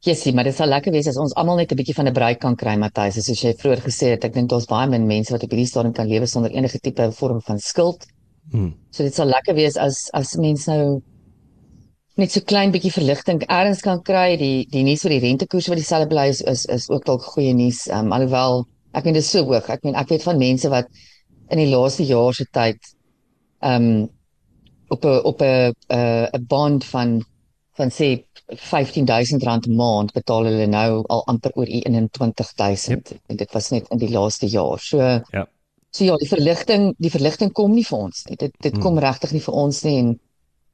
Jessie, 0.00 0.32
maar 0.32 0.46
dit 0.48 0.56
sal 0.56 0.70
lekker 0.72 0.94
wees 0.94 1.08
as 1.10 1.18
ons 1.20 1.34
almal 1.36 1.58
net 1.60 1.72
'n 1.72 1.76
bietjie 1.76 1.94
van 1.94 2.08
'n 2.08 2.14
break 2.16 2.38
kan 2.40 2.56
kry, 2.56 2.74
Matthys. 2.76 3.20
Soos 3.24 3.42
jy 3.44 3.52
vroeër 3.52 3.82
gesê 3.84 4.06
het, 4.12 4.24
ek 4.24 4.32
dink 4.32 4.48
daar's 4.48 4.66
baie 4.66 4.88
min 4.88 5.06
mense 5.06 5.30
wat 5.30 5.42
op 5.44 5.50
hierdie 5.50 5.68
stadium 5.68 5.92
kan 5.92 6.08
lewe 6.08 6.26
sonder 6.26 6.50
enige 6.50 6.78
tipe 6.80 7.12
vorm 7.12 7.40
van 7.40 7.58
skuld. 7.58 8.06
Hmm. 8.50 8.74
So 8.90 9.02
dit 9.02 9.14
sal 9.14 9.26
lekker 9.26 9.54
wees 9.54 9.76
as 9.76 10.08
as 10.14 10.36
mense 10.36 10.70
nou 10.70 11.02
net 12.16 12.32
so 12.32 12.40
klein 12.40 12.72
bietjie 12.72 12.92
verligting 12.92 13.42
ergens 13.46 13.82
kan 13.82 14.00
kry. 14.02 14.36
Die 14.36 14.66
die 14.70 14.82
nuus 14.82 15.04
oor 15.04 15.10
die 15.10 15.20
rentekoers 15.20 15.68
wat 15.68 15.76
dieselfde 15.76 16.08
bly 16.08 16.28
is 16.28 16.40
is, 16.40 16.64
is 16.64 16.88
ook 16.88 17.04
dalk 17.04 17.22
goeie 17.22 17.52
nuus. 17.54 17.86
Ehm 17.88 18.06
um, 18.06 18.12
alhoewel 18.12 18.64
ek 18.94 19.04
meen 19.04 19.14
dit 19.14 19.22
is 19.22 19.30
so 19.30 19.44
hoog. 19.44 19.68
Ek 19.68 19.84
meen 19.84 19.94
ek 19.94 20.08
weet 20.08 20.22
van 20.22 20.38
mense 20.38 20.68
wat 20.72 20.88
in 21.50 21.58
die 21.58 21.68
laaste 21.68 22.06
jaar 22.08 22.34
se 22.34 22.46
tyd 22.50 22.80
ehm 23.60 23.90
um, 23.90 24.08
op 24.88 25.04
'n 25.04 25.20
op 25.24 25.42
'n 25.42 25.74
'n 25.92 26.28
'n 26.40 26.46
bond 26.48 26.84
van 26.84 27.20
van 27.78 27.90
sê 27.94 28.24
R15000 28.50 29.68
'n 29.68 29.76
maand 29.76 30.12
betaal 30.12 30.44
hulle 30.44 30.66
nou 30.66 31.04
al 31.08 31.22
amper 31.26 31.52
oor 31.54 31.66
die 31.66 31.82
21000 31.82 32.88
yep. 32.88 33.20
en 33.28 33.36
dit 33.36 33.52
was 33.52 33.70
net 33.70 33.88
in 33.90 33.98
die 33.98 34.10
laaste 34.10 34.46
jaar. 34.46 34.78
So 34.78 34.98
Ja. 35.32 35.46
So 35.92 36.04
ja, 36.04 36.16
die 36.16 36.28
verligting, 36.28 36.94
die 36.98 37.10
verligting 37.10 37.52
kom 37.52 37.72
nie 37.74 37.84
vir 37.84 37.98
ons 37.98 38.24
nie. 38.28 38.36
Dit 38.36 38.52
dit 38.62 38.72
Hmm. 38.74 38.82
kom 38.82 38.98
regtig 38.98 39.32
nie 39.32 39.40
vir 39.40 39.54
ons 39.54 39.82
nie 39.84 39.98
en 39.98 40.20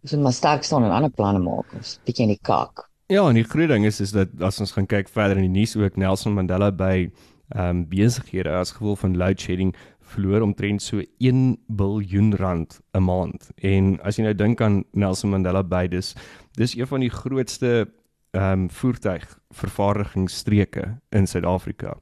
ons 0.02 0.12
moet 0.12 0.22
maar 0.22 0.32
sterk 0.32 0.64
staan 0.64 0.84
en 0.84 0.90
ander 0.90 1.10
planne 1.10 1.38
maak. 1.38 1.72
Ons 1.74 1.98
bietjie 2.04 2.22
in 2.22 2.34
die 2.34 2.42
kak. 2.42 2.90
Ja, 3.08 3.28
en 3.28 3.34
die 3.34 3.44
groot 3.44 3.68
ding 3.68 3.86
is 3.86 4.00
is 4.00 4.12
dat 4.12 4.28
as 4.40 4.60
ons 4.60 4.72
gaan 4.72 4.86
kyk 4.86 5.08
verder 5.08 5.36
in 5.36 5.52
die 5.52 5.60
nuus 5.60 5.76
ook 5.76 5.96
Nelson 5.96 6.34
Mandela 6.34 6.70
by 6.70 7.10
ehm 7.54 7.68
um, 7.68 7.86
besighede 7.86 8.50
as 8.50 8.72
gevolg 8.72 8.98
van 8.98 9.16
load 9.16 9.40
shedding 9.40 9.74
verloor 10.06 10.44
omtrent 10.46 10.82
so 10.82 11.02
1 11.18 11.56
biljoen 11.66 12.34
rand 12.36 12.80
'n 12.92 13.02
maand. 13.02 13.50
En 13.56 13.98
as 14.02 14.16
jy 14.16 14.22
nou 14.22 14.34
dink 14.34 14.60
aan 14.60 14.84
Nelson 14.92 15.30
Mandela 15.30 15.62
Bay, 15.62 15.88
dis 15.88 16.14
dis 16.56 16.76
een 16.76 16.86
van 16.86 17.00
die 17.00 17.10
grootste 17.10 17.88
ehm 18.30 18.52
um, 18.52 18.70
voertuig 18.70 19.38
vervaardigingsstreke 19.50 21.00
in 21.10 21.26
Suid-Afrika. 21.26 21.96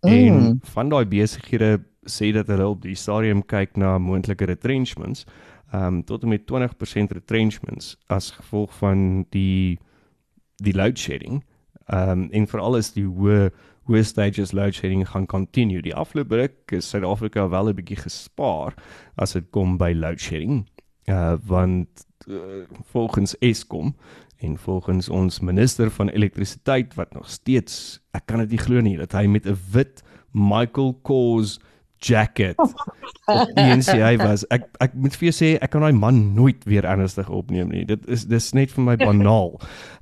En 0.00 0.34
Mm. 0.34 0.58
van 0.62 0.88
daai 0.88 1.04
besighede 1.04 1.80
sê 2.06 2.32
dat 2.32 2.46
hulle 2.46 2.66
op 2.66 2.82
die 2.82 2.94
stadium 2.94 3.42
kyk 3.46 3.76
na 3.76 3.98
moontlike 3.98 4.44
retrenchments, 4.44 5.26
ehm 5.72 5.84
um, 5.84 6.04
tot 6.04 6.22
en 6.22 6.28
met 6.28 6.46
20% 6.46 7.12
retrenchments 7.12 7.96
as 8.06 8.30
gevolg 8.30 8.74
van 8.74 9.26
die 9.30 9.78
die 10.56 10.74
load 10.74 10.98
shedding 10.98 11.42
Ehm 11.90 12.10
um, 12.10 12.28
en 12.30 12.46
veral 12.46 12.76
is 12.76 12.92
die 12.94 13.04
hoë 13.04 13.50
hoë 13.90 14.04
stages 14.06 14.52
load 14.54 14.76
shedding 14.78 15.02
gaan 15.10 15.26
continue. 15.26 15.82
Die 15.82 15.94
afgelope 15.94 16.38
ruk 16.38 16.74
is 16.76 16.88
Suid-Afrika 16.88 17.48
wel 17.50 17.70
'n 17.70 17.74
bietjie 17.74 17.98
gespaar 17.98 18.74
as 19.16 19.32
dit 19.32 19.50
kom 19.50 19.78
by 19.78 19.92
load 19.92 20.20
shedding. 20.20 20.66
Uh 21.08 21.36
want 21.46 22.06
uh, 22.28 22.62
volgens 22.92 23.34
Eskom 23.38 23.94
en 24.38 24.56
volgens 24.58 25.08
ons 25.08 25.40
minister 25.40 25.90
van 25.90 26.08
elektrisiteit 26.08 26.94
wat 26.94 27.12
nog 27.12 27.28
steeds 27.28 28.00
ek 28.12 28.26
kan 28.26 28.38
dit 28.38 28.50
nie 28.50 28.62
glo 28.62 28.80
nie 28.80 28.96
dat 28.96 29.12
hy 29.12 29.26
met 29.26 29.46
'n 29.46 29.58
wit 29.72 30.02
Michael 30.32 30.94
Kors 31.02 31.58
jacket 32.00 32.58
op 33.26 33.50
ENCA 33.54 34.16
was. 34.16 34.44
Ek 34.50 34.66
ek 34.82 34.94
moet 34.98 35.16
vir 35.18 35.28
jou 35.28 35.36
sê 35.36 35.50
ek 35.60 35.72
kan 35.74 35.84
daai 35.84 35.96
man 35.96 36.20
nooit 36.36 36.64
weer 36.68 36.86
ernstig 36.88 37.28
opneem 37.28 37.70
nie. 37.72 37.84
Dit 37.88 38.06
is 38.08 38.26
dis 38.30 38.50
net 38.56 38.72
vir 38.74 38.86
my 38.86 38.96
banaal. 39.00 39.56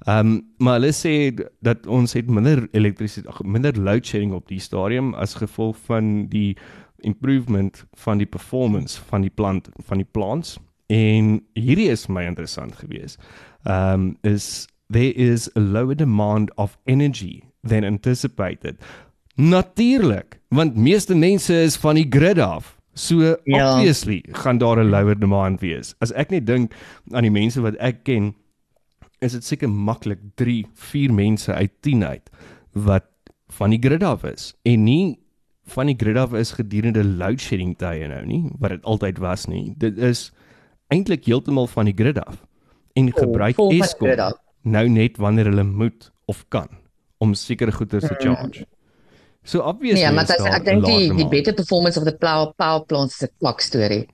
Ehm 0.06 0.18
um, 0.18 0.36
maar 0.58 0.80
hulle 0.80 0.92
sê 0.96 1.14
dat 1.62 1.86
ons 1.86 2.14
het 2.16 2.30
minder 2.30 2.64
elektrisiteit 2.72 3.42
minder 3.44 3.76
load 3.76 4.06
shedding 4.06 4.32
op 4.34 4.48
die 4.50 4.62
stadium 4.62 5.14
as 5.14 5.38
gevolg 5.38 5.76
van 5.86 6.26
die 6.32 6.56
improvement 7.06 7.84
van 7.94 8.18
die 8.18 8.26
performance 8.26 8.98
van 9.10 9.22
die 9.22 9.30
plant 9.30 9.68
van 9.86 10.02
die 10.02 10.08
plants 10.10 10.56
en 10.90 11.36
hierdie 11.54 11.90
is 11.92 12.08
my 12.08 12.24
interessant 12.26 12.74
geweest. 12.80 13.20
Ehm 13.64 13.94
um, 13.94 14.16
is 14.22 14.66
there 14.90 15.12
is 15.12 15.50
a 15.56 15.60
lower 15.60 15.94
demand 15.94 16.54
of 16.56 16.78
energy 16.86 17.44
than 17.62 17.84
anticipated. 17.84 18.78
Natuurlik, 19.38 20.40
want 20.50 20.74
meeste 20.76 21.14
mense 21.14 21.54
is 21.54 21.76
van 21.78 21.94
die 21.94 22.08
grid 22.10 22.40
af. 22.42 22.74
So 22.98 23.36
ja. 23.44 23.76
obviously 23.76 24.24
gaan 24.34 24.58
daar 24.58 24.82
'n 24.82 24.90
lower 24.90 25.18
demand 25.18 25.60
wees. 25.60 25.94
As 25.98 26.12
ek 26.12 26.30
net 26.30 26.46
dink 26.46 26.74
aan 27.10 27.22
die 27.22 27.30
mense 27.30 27.60
wat 27.60 27.76
ek 27.76 28.02
ken, 28.02 28.34
is 29.20 29.32
dit 29.32 29.44
seker 29.44 29.70
maklik 29.70 30.18
3, 30.34 30.66
4 30.74 31.12
mense 31.12 31.54
uit 31.54 31.70
10 31.80 32.04
uit 32.04 32.30
wat 32.72 33.04
van 33.46 33.70
die 33.70 33.78
grid 33.78 34.02
af 34.02 34.24
is 34.24 34.54
en 34.62 34.84
nie 34.84 35.18
van 35.64 35.86
die 35.86 35.96
grid 35.98 36.16
af 36.16 36.34
is 36.34 36.52
gedurende 36.52 37.04
load 37.04 37.40
shedding 37.40 37.76
tye 37.78 38.08
nou 38.08 38.24
nie, 38.26 38.50
wat 38.58 38.70
dit 38.70 38.82
altyd 38.82 39.18
was 39.18 39.46
nie. 39.46 39.74
Dit 39.76 39.98
is 39.98 40.32
eintlik 40.88 41.24
heeltemal 41.24 41.66
van 41.66 41.84
die 41.84 41.94
grid 41.94 42.18
af 42.18 42.42
en 42.92 43.12
gebruik 43.12 43.58
oh, 43.58 43.74
Eskom 43.74 44.34
nou 44.62 44.88
net 44.88 45.16
wanneer 45.16 45.44
hulle 45.44 45.64
moet 45.64 46.10
of 46.26 46.44
kan 46.48 46.68
om 47.18 47.34
sekere 47.34 47.72
goeder 47.72 48.00
te 48.00 48.14
hmm. 48.14 48.20
charge. 48.22 48.60
Mm. 48.60 48.77
So 49.48 49.62
obviously 49.64 50.04
Ja, 50.04 50.10
maar 50.12 50.28
ek 50.28 50.64
dink 50.66 50.84
die 50.84 51.08
die 51.16 51.28
better 51.28 51.54
performance 51.56 51.96
of 51.96 52.04
the 52.04 52.12
power 52.12 52.52
power 52.60 52.82
plants 52.84 53.16
is 53.16 53.28
'n 53.28 53.32
klok 53.40 53.62
storie. 53.64 54.04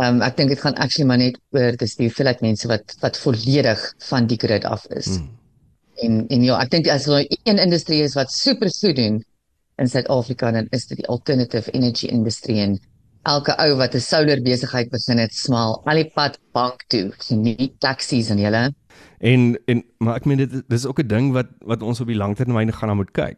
Ehm 0.00 0.16
um, 0.16 0.22
ek 0.24 0.38
dink 0.38 0.48
dit 0.48 0.60
gaan 0.64 0.78
actually 0.80 1.08
maar 1.10 1.20
net 1.20 1.36
oor 1.52 1.76
dis 1.76 1.96
die 1.98 2.08
hoeveelheid 2.08 2.40
mense 2.40 2.70
wat 2.70 2.94
wat 3.02 3.20
volledig 3.20 3.82
van 4.08 4.28
die 4.30 4.38
grid 4.40 4.64
af 4.64 4.86
is. 5.00 5.10
Hmm. 5.18 5.28
En 6.04 6.24
en 6.28 6.46
ja, 6.46 6.56
ek 6.64 6.70
dink 6.72 6.88
as 6.88 7.04
daar 7.04 7.26
een 7.28 7.60
industrie 7.60 8.00
is 8.06 8.16
wat 8.16 8.32
super 8.32 8.72
so 8.72 8.92
doen 8.92 9.20
in 9.76 9.92
Suid-Afrika 9.92 10.52
dan 10.56 10.72
is 10.72 10.88
dit 10.88 11.02
die 11.02 11.08
alternative 11.08 11.70
energy 11.76 12.08
industry 12.08 12.58
en 12.64 12.80
elke 13.28 13.52
ou 13.60 13.76
wat 13.76 13.94
'n 13.94 14.00
solar 14.00 14.40
besigheid 14.40 14.88
begin 14.90 15.18
het, 15.18 15.34
smaal 15.34 15.82
al 15.84 16.00
die 16.00 16.10
pad 16.14 16.40
bank 16.52 16.88
toe. 16.88 17.12
So 17.20 17.36
nie 17.36 17.74
taxis 17.78 18.30
en 18.30 18.40
julle. 18.40 18.72
En 19.20 19.58
en 19.66 19.84
maar 19.98 20.16
ek 20.16 20.24
meen 20.24 20.38
dit 20.38 20.62
dis 20.68 20.86
ook 20.86 21.04
'n 21.04 21.08
ding 21.08 21.32
wat 21.32 21.52
wat 21.60 21.82
ons 21.82 22.00
op 22.00 22.06
die 22.06 22.16
langtermyn 22.16 22.72
gaan 22.72 22.88
na 22.88 22.94
moet 22.94 23.12
kyk 23.12 23.36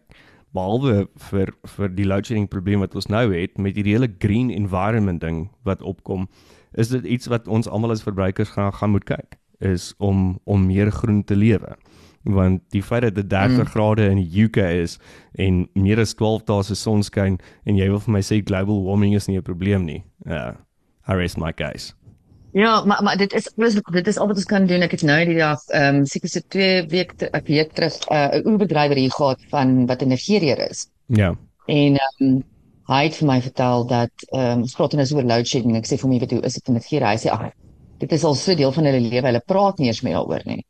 behalwe 0.56 1.08
vir 1.30 1.52
vir 1.76 1.92
die 1.94 2.06
load 2.06 2.26
shedding 2.26 2.48
probleem 2.50 2.82
wat 2.84 2.94
ons 2.94 3.08
nou 3.12 3.26
het 3.32 3.58
met 3.58 3.76
hierdie 3.78 3.96
hele 3.96 4.10
green 4.18 4.50
environment 4.50 5.20
ding 5.20 5.48
wat 5.68 5.82
opkom, 5.82 6.28
is 6.72 6.88
dit 6.88 7.04
iets 7.04 7.30
wat 7.30 7.48
ons 7.48 7.68
almal 7.68 7.94
as 7.94 8.04
verbruikers 8.06 8.54
gaan 8.56 8.72
gaan 8.72 8.94
moet 8.96 9.06
kyk 9.08 9.38
is 9.60 9.92
om 9.98 10.38
om 10.44 10.66
meer 10.66 10.90
groen 10.90 11.24
te 11.24 11.36
lewe. 11.36 11.76
Want 12.24 12.62
die 12.74 12.82
feit 12.82 13.02
dat 13.02 13.14
dit 13.14 13.30
30 13.30 13.58
mm. 13.58 13.66
grade 13.72 14.08
in 14.08 14.18
die 14.20 14.44
UK 14.44 14.56
is 14.56 14.98
en 15.40 15.66
meer 15.72 16.00
as 16.00 16.14
12 16.14 16.44
dae 16.48 16.64
se 16.64 16.76
sonskyn 16.76 17.38
en 17.64 17.76
jy 17.76 17.88
wil 17.92 18.02
vir 18.04 18.16
my 18.18 18.24
sê 18.24 18.40
global 18.44 18.82
warming 18.84 19.14
is 19.16 19.28
nie 19.28 19.38
'n 19.38 19.42
probleem 19.42 19.84
nie. 19.84 20.04
Ja. 20.26 20.48
Uh, 20.48 20.56
I 21.08 21.14
rest 21.16 21.38
my 21.38 21.52
case. 21.52 21.94
Ja, 22.52 22.84
maar 22.84 23.02
maar 23.02 23.16
dit 23.16 23.32
is 23.32 23.50
dit 23.92 24.06
is 24.06 24.18
al 24.18 24.26
wat 24.26 24.36
ons 24.36 24.44
kan 24.44 24.66
doen. 24.66 24.82
Ek 24.82 24.90
het 24.90 25.02
nou 25.06 25.18
die 25.24 25.38
dag 25.38 25.62
ehm 25.68 26.00
um, 26.00 26.06
seker 26.06 26.28
so 26.28 26.40
2 26.48 26.86
weke 26.90 27.28
ek 27.30 27.46
week 27.46 27.72
terug 27.72 27.94
uh, 28.10 28.26
'n 28.26 28.38
uh, 28.38 28.46
oerbedrywer 28.46 28.96
hier 28.96 29.10
gehad 29.10 29.42
van 29.48 29.86
wat 29.86 30.02
in 30.02 30.08
Nigerië 30.08 30.56
is. 30.70 30.88
Ja. 31.06 31.36
En 31.66 31.96
ehm 31.96 32.26
um, 32.26 32.42
hy 32.90 33.04
het 33.04 33.16
vir 33.16 33.26
my 33.26 33.40
vertel 33.40 33.86
dat 33.86 34.10
ehm 34.32 34.50
um, 34.50 34.62
ons 34.66 34.74
praat 34.74 34.92
nou 34.92 35.06
oor 35.14 35.22
load 35.22 35.46
shedding. 35.46 35.76
Ek 35.76 35.86
sê 35.86 35.98
vir 35.98 36.10
my 36.10 36.18
weet 36.18 36.30
hoe 36.30 36.42
is 36.42 36.54
dit 36.54 36.68
in 36.68 36.74
Nigerië? 36.74 37.06
Hy 37.06 37.18
sê 37.22 37.30
ag, 37.30 37.52
dit 37.98 38.12
is 38.12 38.24
al 38.24 38.34
so 38.34 38.54
deel 38.54 38.72
van 38.72 38.84
hulle 38.84 39.00
lewe. 39.00 39.26
Hulle 39.26 39.42
praat 39.46 39.78
nie 39.78 39.86
eens 39.86 40.02
meer 40.02 40.18
daaroor 40.18 40.42
nie. 40.44 40.64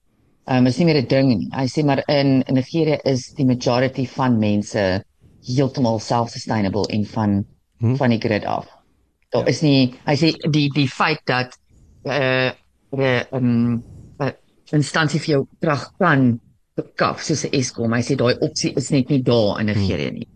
Ehm 0.46 0.58
um, 0.58 0.66
is 0.66 0.78
nie 0.78 0.86
meer 0.86 1.00
'n 1.00 1.06
ding 1.06 1.28
nie. 1.28 1.48
Hy 1.56 1.66
sê 1.66 1.84
maar 1.84 2.02
in, 2.08 2.42
in 2.42 2.54
Nigerië 2.54 3.00
is 3.04 3.32
die 3.32 3.46
majority 3.46 4.06
van 4.06 4.38
mense 4.38 5.04
heeltemal 5.46 5.98
self-sustainable 5.98 6.84
en 6.92 7.06
van 7.06 7.44
hmm. 7.78 7.96
van 7.96 8.10
die 8.10 8.20
grid 8.20 8.44
af. 8.44 8.68
Daar 9.30 9.48
ja. 9.48 9.48
is 9.48 9.62
nie 9.62 9.94
hy 10.04 10.16
sê 10.16 10.34
die 10.50 10.68
die 10.74 10.88
feit 10.88 11.24
dat 11.24 11.56
uh 12.04 12.50
'n 12.92 13.32
um, 13.32 13.82
instansie 14.76 15.20
vir 15.20 15.34
jou 15.34 15.42
krag 15.62 15.86
kan 15.98 16.40
bekaf 16.76 17.22
soos 17.22 17.44
'n 17.44 17.54
Eskom. 17.54 17.92
Hy 17.92 18.02
sê 18.02 18.16
daai 18.16 18.38
opsie 18.40 18.72
is 18.76 18.90
net 18.90 19.10
nie 19.10 19.22
daar 19.22 19.60
in 19.60 19.66
Nigerië 19.66 20.08
hmm. 20.08 20.18
nie. 20.18 20.28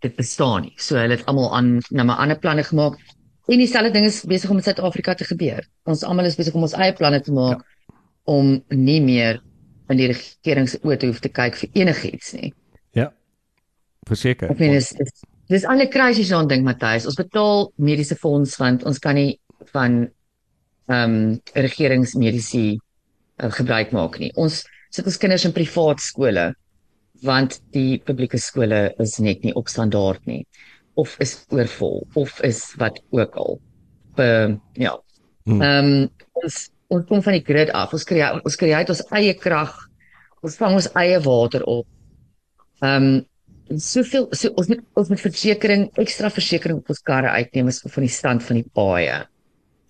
Dit 0.00 0.16
bestaan 0.16 0.62
nie. 0.62 0.74
So 0.76 0.96
hulle 0.96 1.16
het 1.16 1.26
almal 1.26 1.54
aan 1.54 1.80
na 1.90 2.04
my 2.04 2.14
ander 2.14 2.38
planne 2.38 2.64
gemaak. 2.64 2.98
En 3.48 3.58
dieselfde 3.58 3.92
ding 3.92 4.06
is 4.06 4.24
besig 4.24 4.50
om 4.50 4.56
in 4.56 4.62
Suid-Afrika 4.62 5.14
te 5.14 5.24
gebeur. 5.24 5.66
Ons 5.84 6.04
almal 6.04 6.26
is 6.26 6.36
besig 6.36 6.54
om 6.54 6.62
ons 6.62 6.76
eie 6.78 6.92
planne 6.92 7.20
te 7.20 7.32
maak 7.32 7.60
ja. 7.60 7.94
om 8.24 8.62
nie 8.68 9.00
meer 9.00 9.42
in 9.90 9.96
die 9.96 10.06
regering 10.06 10.68
se 10.68 10.78
oë 10.86 10.96
te 10.96 11.06
hoef 11.06 11.20
te 11.20 11.28
kyk 11.28 11.56
vir 11.56 11.70
enigiets 11.82 12.32
nie. 12.32 12.54
Ja. 12.94 13.10
Verseker. 14.06 14.50
Ek 14.50 14.58
meen 14.58 14.78
dis 14.78 14.94
dis 14.96 15.26
dis 15.50 15.64
al 15.66 15.82
'n 15.82 15.90
krisis 15.90 16.32
aan 16.32 16.48
ding 16.48 16.64
Matthys. 16.64 17.06
Ons 17.06 17.18
betaal 17.18 17.72
mediese 17.76 18.14
fonds 18.14 18.56
want 18.56 18.84
ons 18.84 18.98
kan 18.98 19.14
nie 19.14 19.40
van 19.74 20.08
ehm 20.90 21.14
um, 21.14 21.40
regeringsmediese 21.54 22.64
uh, 22.74 23.50
gebruik 23.54 23.92
maak 23.94 24.18
nie. 24.18 24.32
Ons 24.34 24.64
sit 24.90 25.06
ons 25.06 25.20
kinders 25.22 25.46
in 25.46 25.54
privaat 25.54 26.02
skole 26.02 26.50
want 27.22 27.58
die 27.76 28.00
publieke 28.00 28.38
skole 28.40 28.88
is 29.02 29.18
net 29.20 29.44
nie 29.44 29.52
op 29.54 29.68
standaard 29.68 30.24
nie 30.26 30.40
of 31.00 31.14
is 31.20 31.34
oorvol 31.52 32.02
of 32.18 32.40
is 32.46 32.64
wat 32.80 32.98
ook 33.14 33.36
al. 33.36 33.60
Ehm 34.16 34.58
ja. 34.74 34.96
Hmm. 35.44 35.62
Ehm 35.62 35.92
um, 35.92 36.10
ons 36.42 36.58
ons 36.90 37.06
kom 37.06 37.22
van 37.22 37.38
die 37.38 37.44
grid 37.46 37.70
af. 37.70 37.94
Ons 37.94 38.04
kry 38.04 38.20
ons 38.40 38.58
kry 38.58 38.72
uit 38.74 38.90
ons 38.90 39.06
eie 39.20 39.34
krag. 39.38 39.76
Ons 40.42 40.56
vang 40.58 40.78
ons 40.80 40.92
eie 40.98 41.20
water 41.24 41.66
op. 41.70 41.86
Ehm 42.82 43.10
um, 43.10 43.26
soveel 43.78 44.26
so 44.34 44.50
ons 44.58 44.68
moet 44.72 44.80
ons 44.98 45.10
moet 45.12 45.20
versekerings 45.22 46.00
ekstra 46.02 46.30
versekerings 46.34 46.82
op 46.82 46.90
ons 46.90 47.04
karre 47.06 47.30
uitneem 47.30 47.68
is 47.70 47.78
van 47.86 48.02
die 48.06 48.14
stand 48.16 48.42
van 48.42 48.58
die 48.58 48.70
paaie. 48.74 49.20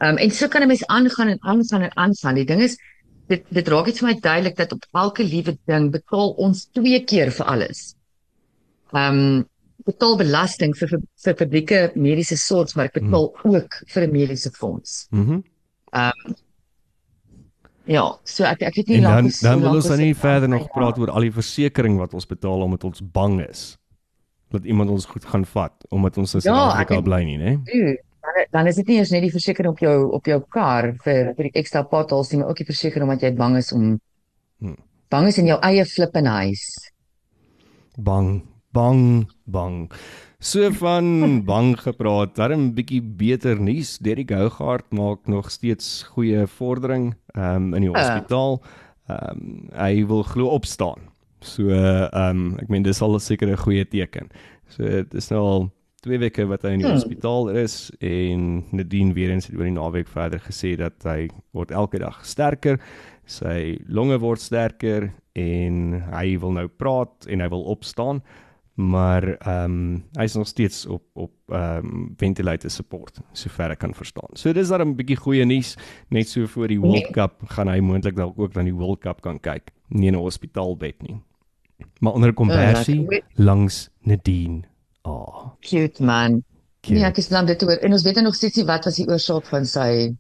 Ehm 0.00 0.16
um, 0.16 0.16
en 0.16 0.30
so 0.30 0.48
kan 0.48 0.62
'n 0.62 0.66
mens 0.66 0.86
aangaan 0.86 1.28
en 1.28 1.42
aangaan 1.42 1.82
en 1.82 1.96
aangaan. 1.96 2.34
Die 2.34 2.44
ding 2.44 2.62
is 2.62 2.76
dit 3.28 3.44
dit 3.48 3.68
raak 3.68 3.84
dit 3.84 3.98
vir 3.98 4.08
my 4.08 4.16
duidelik 4.20 4.56
dat 4.56 4.72
op 4.72 4.86
elke 4.92 5.24
liewe 5.24 5.58
ding 5.66 5.90
betaal 5.90 6.30
ons 6.30 6.68
twee 6.72 7.04
keer 7.04 7.30
vir 7.30 7.46
alles. 7.46 7.94
Ehm 8.92 9.18
um, 9.18 9.48
betaal 9.84 10.16
belasting 10.16 10.76
vir 10.76 10.88
vir, 10.88 11.00
vir 11.24 11.34
publieke 11.34 11.90
mediese 11.94 12.36
sorg, 12.36 12.74
maar 12.74 12.84
ek 12.90 13.00
betaal 13.00 13.28
mm. 13.32 13.54
ook 13.54 13.82
vir 13.86 14.06
'n 14.06 14.12
mediese 14.12 14.50
fonds. 14.50 15.06
Mhm. 15.10 15.20
Mm 15.20 15.42
ehm 15.90 16.26
um, 16.26 16.34
Ja, 17.90 18.04
so 18.24 18.44
ek 18.44 18.60
ek 18.62 18.74
weet 18.74 18.86
nie 18.92 19.00
lank 19.00 19.32
dan, 19.40 19.50
dan 19.50 19.60
wil 19.60 19.74
ons 19.80 19.88
dan 19.88 19.98
nie 19.98 20.14
verder 20.14 20.48
nog 20.48 20.68
praat 20.70 20.98
oor 20.98 21.10
al 21.10 21.26
die 21.26 21.32
versekerings 21.32 21.98
wat 21.98 22.14
ons 22.14 22.26
betaal 22.26 22.62
omdat 22.62 22.84
ons 22.84 23.00
bang 23.02 23.40
is 23.48 23.78
dat 24.54 24.64
iemand 24.64 24.90
ons 24.90 25.06
goed 25.10 25.24
gaan 25.24 25.44
vat 25.44 25.74
omdat 25.88 26.18
ons 26.18 26.34
in 26.34 26.40
ja, 26.40 26.54
Suid-Afrika 26.54 26.94
ja, 26.94 27.00
bly 27.00 27.22
nie, 27.24 27.38
né? 27.38 27.56
Nee? 27.64 27.96
Dan 28.34 28.46
dan 28.50 28.66
is 28.66 28.76
dit 28.76 28.86
nie 28.88 28.98
eers 29.00 29.10
net 29.14 29.22
die 29.22 29.32
versekerings 29.32 29.74
op 29.74 29.82
jou 29.84 29.96
op 30.18 30.26
jou 30.26 30.38
kar 30.48 30.92
vir 31.04 31.32
vir 31.36 31.48
die 31.48 31.58
ekstra 31.60 31.82
potholes 31.82 32.30
nie, 32.32 32.40
maar 32.40 32.52
ook 32.52 32.62
die 32.62 32.68
versekerings 32.68 33.08
omdat 33.08 33.26
jy 33.26 33.34
bang 33.36 33.56
is 33.56 33.72
om 33.72 33.84
hmm. 34.60 34.78
bang 35.10 35.28
is 35.28 35.38
in 35.38 35.50
jou 35.50 35.58
eie 35.66 35.84
flippin 35.84 36.26
huis. 36.26 36.64
Bang, 37.96 38.42
bang, 38.72 39.28
bang. 39.44 39.90
So 40.40 40.70
van 40.72 41.06
bang 41.52 41.74
gepraat, 41.76 42.36
daarom 42.36 42.70
'n 42.70 42.74
bietjie 42.74 43.02
beter 43.02 43.60
nuus. 43.60 43.98
Derek 43.98 44.30
Hougaard 44.30 44.90
maak 44.90 45.26
nog 45.26 45.50
steeds 45.50 46.02
goeie 46.02 46.46
vordering 46.46 47.14
um, 47.36 47.74
in 47.74 47.82
die 47.82 47.90
ah. 47.90 47.98
hospitaal. 47.98 48.62
Ehm 49.08 49.36
um, 49.36 49.68
hy 49.74 50.06
wil 50.06 50.22
glo 50.22 50.48
opstaan. 50.48 51.10
So 51.40 51.68
ehm 51.68 52.12
um, 52.12 52.56
ek 52.60 52.68
meen 52.68 52.82
dis 52.82 53.02
al 53.02 53.14
'n 53.14 53.20
sekere 53.20 53.56
goeie 53.56 53.84
teken. 53.84 54.30
So 54.68 54.82
dit 54.82 55.14
is 55.14 55.28
nou 55.30 55.40
al 55.40 55.70
twee 56.04 56.18
weke 56.20 56.46
wat 56.48 56.64
hy 56.64 56.74
in 56.76 56.82
die 56.82 56.88
hmm. 56.88 56.98
hospitaal 56.98 57.50
is 57.60 57.90
en 58.00 58.64
Nadine 58.72 59.14
weer 59.16 59.32
eens 59.34 59.48
het 59.50 59.56
oor 59.58 59.68
die 59.68 59.76
naweek 59.76 60.08
verder 60.08 60.42
gesê 60.44 60.74
dat 60.80 60.96
hy 61.08 61.28
word 61.56 61.74
elke 61.76 62.00
dag 62.02 62.22
sterker. 62.26 62.80
Sy 63.30 63.78
longe 63.86 64.18
word 64.22 64.42
sterker 64.42 65.10
en 65.38 66.00
hy 66.10 66.36
wil 66.42 66.56
nou 66.56 66.68
praat 66.68 67.28
en 67.30 67.44
hy 67.44 67.50
wil 67.52 67.66
opstaan. 67.72 68.24
Maar 68.80 69.26
ehm 69.34 69.64
um, 69.64 69.96
hy 70.16 70.24
is 70.24 70.36
nog 70.38 70.48
steeds 70.48 70.86
op 70.86 71.04
op 71.12 71.32
ehm 71.52 71.86
um, 71.86 72.04
ventilator 72.16 72.72
support 72.72 73.20
sover 73.36 73.74
ek 73.74 73.82
kan 73.84 73.92
verstaan. 73.94 74.32
So 74.34 74.52
dis 74.56 74.72
dan 74.72 74.80
'n 74.80 74.96
bietjie 74.96 75.20
goeie 75.20 75.44
nuus 75.44 75.76
net 76.08 76.28
so 76.28 76.46
voor 76.46 76.68
die 76.68 76.80
World 76.80 77.12
Cup 77.12 77.42
gaan 77.44 77.68
hy 77.68 77.80
moontlik 77.80 78.16
dalk 78.16 78.38
ook 78.38 78.54
dan 78.54 78.64
die 78.64 78.74
World 78.74 79.00
Cup 79.00 79.20
kan 79.20 79.40
kyk. 79.40 79.70
Nie 79.88 80.08
in 80.08 80.16
'n 80.16 80.24
hospitaalbed 80.24 81.02
nie. 81.02 81.20
maar 82.00 82.12
onder 82.12 82.30
'n 82.30 82.34
kombersie 82.34 83.00
lekker. 83.00 83.22
langs 83.34 83.90
Nadine. 84.02 84.69
Oh, 85.04 85.50
Cute 85.60 86.02
man. 86.02 86.42
cute. 86.82 86.94
Nee, 86.98 87.04
ek 87.04 87.18
is 87.18 87.28
bly 87.28 87.38
om 87.40 87.46
dit 87.46 87.58
te 87.58 87.64
hoor. 87.68 87.78
En 87.84 87.92
ons 87.92 88.02
weet 88.04 88.20
nog 88.22 88.34
steeds 88.34 88.56
nie 88.56 88.64
wat 88.64 88.84
was 88.84 88.96
die 88.96 89.06
oorsaak 89.08 89.44
van 89.46 89.66
sy 89.66 90.16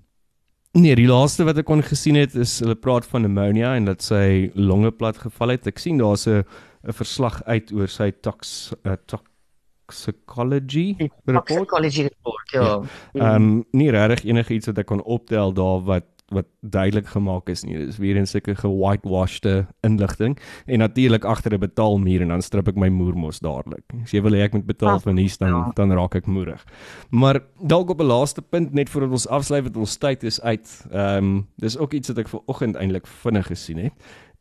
Nee, 0.72 0.94
die 0.94 1.06
laaste 1.08 1.42
wat 1.44 1.58
ek 1.58 1.66
kon 1.66 1.82
gesien 1.82 2.14
het 2.14 2.34
is 2.38 2.60
hulle 2.60 2.76
praat 2.78 3.04
van 3.04 3.22
pneumonia 3.24 3.72
en 3.74 3.84
dat 3.86 4.02
sy 4.02 4.50
longe 4.54 4.92
plat 4.92 5.18
geval 5.18 5.48
het. 5.56 5.66
Ek 5.66 5.78
sien 5.82 5.98
daar's 5.98 6.26
'n 6.28 6.44
'n 6.86 6.92
verslag 6.92 7.42
uit 7.44 7.72
oor 7.72 7.88
sy 7.88 8.10
tox 8.22 8.72
uh, 8.86 8.94
toxicology 9.06 10.94
report. 10.98 11.46
toxicology 11.48 12.02
report. 12.02 12.50
Ja. 12.52 12.80
Ehm 13.14 13.34
um, 13.34 13.64
nie 13.72 13.90
regtig 13.90 14.24
enigiets 14.30 14.66
wat 14.70 14.78
ek 14.78 14.86
kon 14.86 15.02
optel 15.02 15.52
daar 15.52 15.82
wat 15.84 16.06
wat 16.30 16.46
duidelik 16.62 17.06
gemaak 17.06 17.48
is 17.48 17.64
nie. 17.64 17.76
Dis 17.86 17.98
weer 17.98 18.16
'n 18.18 18.26
sulke 18.26 18.54
gewhitewashed 18.54 19.46
inligting 19.82 20.38
en 20.66 20.78
natuurlik 20.78 21.24
agter 21.24 21.52
'n 21.54 21.60
betaalmuur 21.60 22.22
en 22.22 22.28
dan 22.28 22.42
strip 22.42 22.68
ek 22.68 22.76
my 22.76 22.88
moer 22.88 23.14
mos 23.16 23.40
dadelik. 23.40 23.82
As 24.02 24.10
jy 24.12 24.22
wil 24.22 24.32
hê 24.32 24.42
ek 24.44 24.52
moet 24.52 24.66
betaal 24.66 24.94
Ah, 24.96 25.00
vir 25.00 25.14
nuus 25.14 25.36
dan 25.38 25.48
ja. 25.48 25.70
dan 25.74 25.92
raak 25.92 26.14
ek 26.14 26.26
moerig. 26.26 26.64
Maar 27.10 27.40
dalk 27.66 27.90
op 27.90 28.00
'n 28.00 28.06
laaste 28.06 28.42
punt 28.42 28.72
net 28.72 28.88
voordat 28.88 29.10
ons 29.10 29.28
afsluit 29.28 29.62
want 29.62 29.76
ons 29.76 29.96
tyd 29.96 30.22
is 30.24 30.40
uit. 30.40 30.86
Ehm 30.92 31.16
um, 31.24 31.46
dis 31.58 31.76
ook 31.78 31.92
iets 31.92 32.08
wat 32.08 32.18
ek 32.18 32.28
ver 32.28 32.40
oggend 32.46 32.76
eintlik 32.76 33.06
vinnig 33.06 33.46
gesien 33.46 33.78
het 33.78 33.92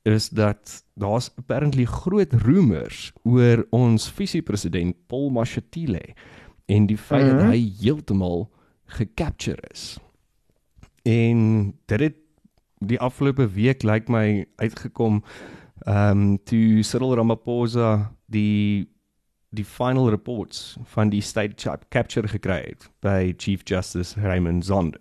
is 0.04 0.30
dat 0.30 0.84
daar's 0.96 1.30
apparently 1.38 1.86
groot 1.86 2.34
rumors 2.34 3.12
oor 3.24 3.66
ons 3.70 4.10
visiepresident 4.12 4.96
Paul 5.08 5.30
Mashatile 5.30 6.16
en 6.68 6.86
die 6.86 6.98
feit 6.98 7.24
mm 7.24 7.30
-hmm. 7.30 7.38
dat 7.38 7.46
Mhm. 7.46 7.52
hy 7.54 7.74
heeltemal 7.82 8.50
gecapture 8.86 9.60
is. 9.72 10.00
En 11.10 11.40
dit 11.92 12.00
het 12.00 12.18
die 12.80 13.00
afgelope 13.00 13.48
week 13.56 13.84
lyk 13.84 14.08
my 14.12 14.46
uitgekom 14.62 15.24
ehm 15.88 16.22
um, 16.22 16.38
toe 16.44 16.84
Cyril 16.84 17.16
Ramaphosa 17.16 18.12
die 18.28 18.88
die 19.50 19.66
final 19.66 20.10
reports 20.10 20.78
van 20.94 21.10
die 21.10 21.22
state 21.26 21.56
chap 21.58 21.88
capture 21.90 22.28
gekry 22.28 22.60
het 22.68 22.90
by 23.02 23.34
Chief 23.38 23.62
Justice 23.66 24.20
Raymond 24.20 24.66
Zondo. 24.66 25.00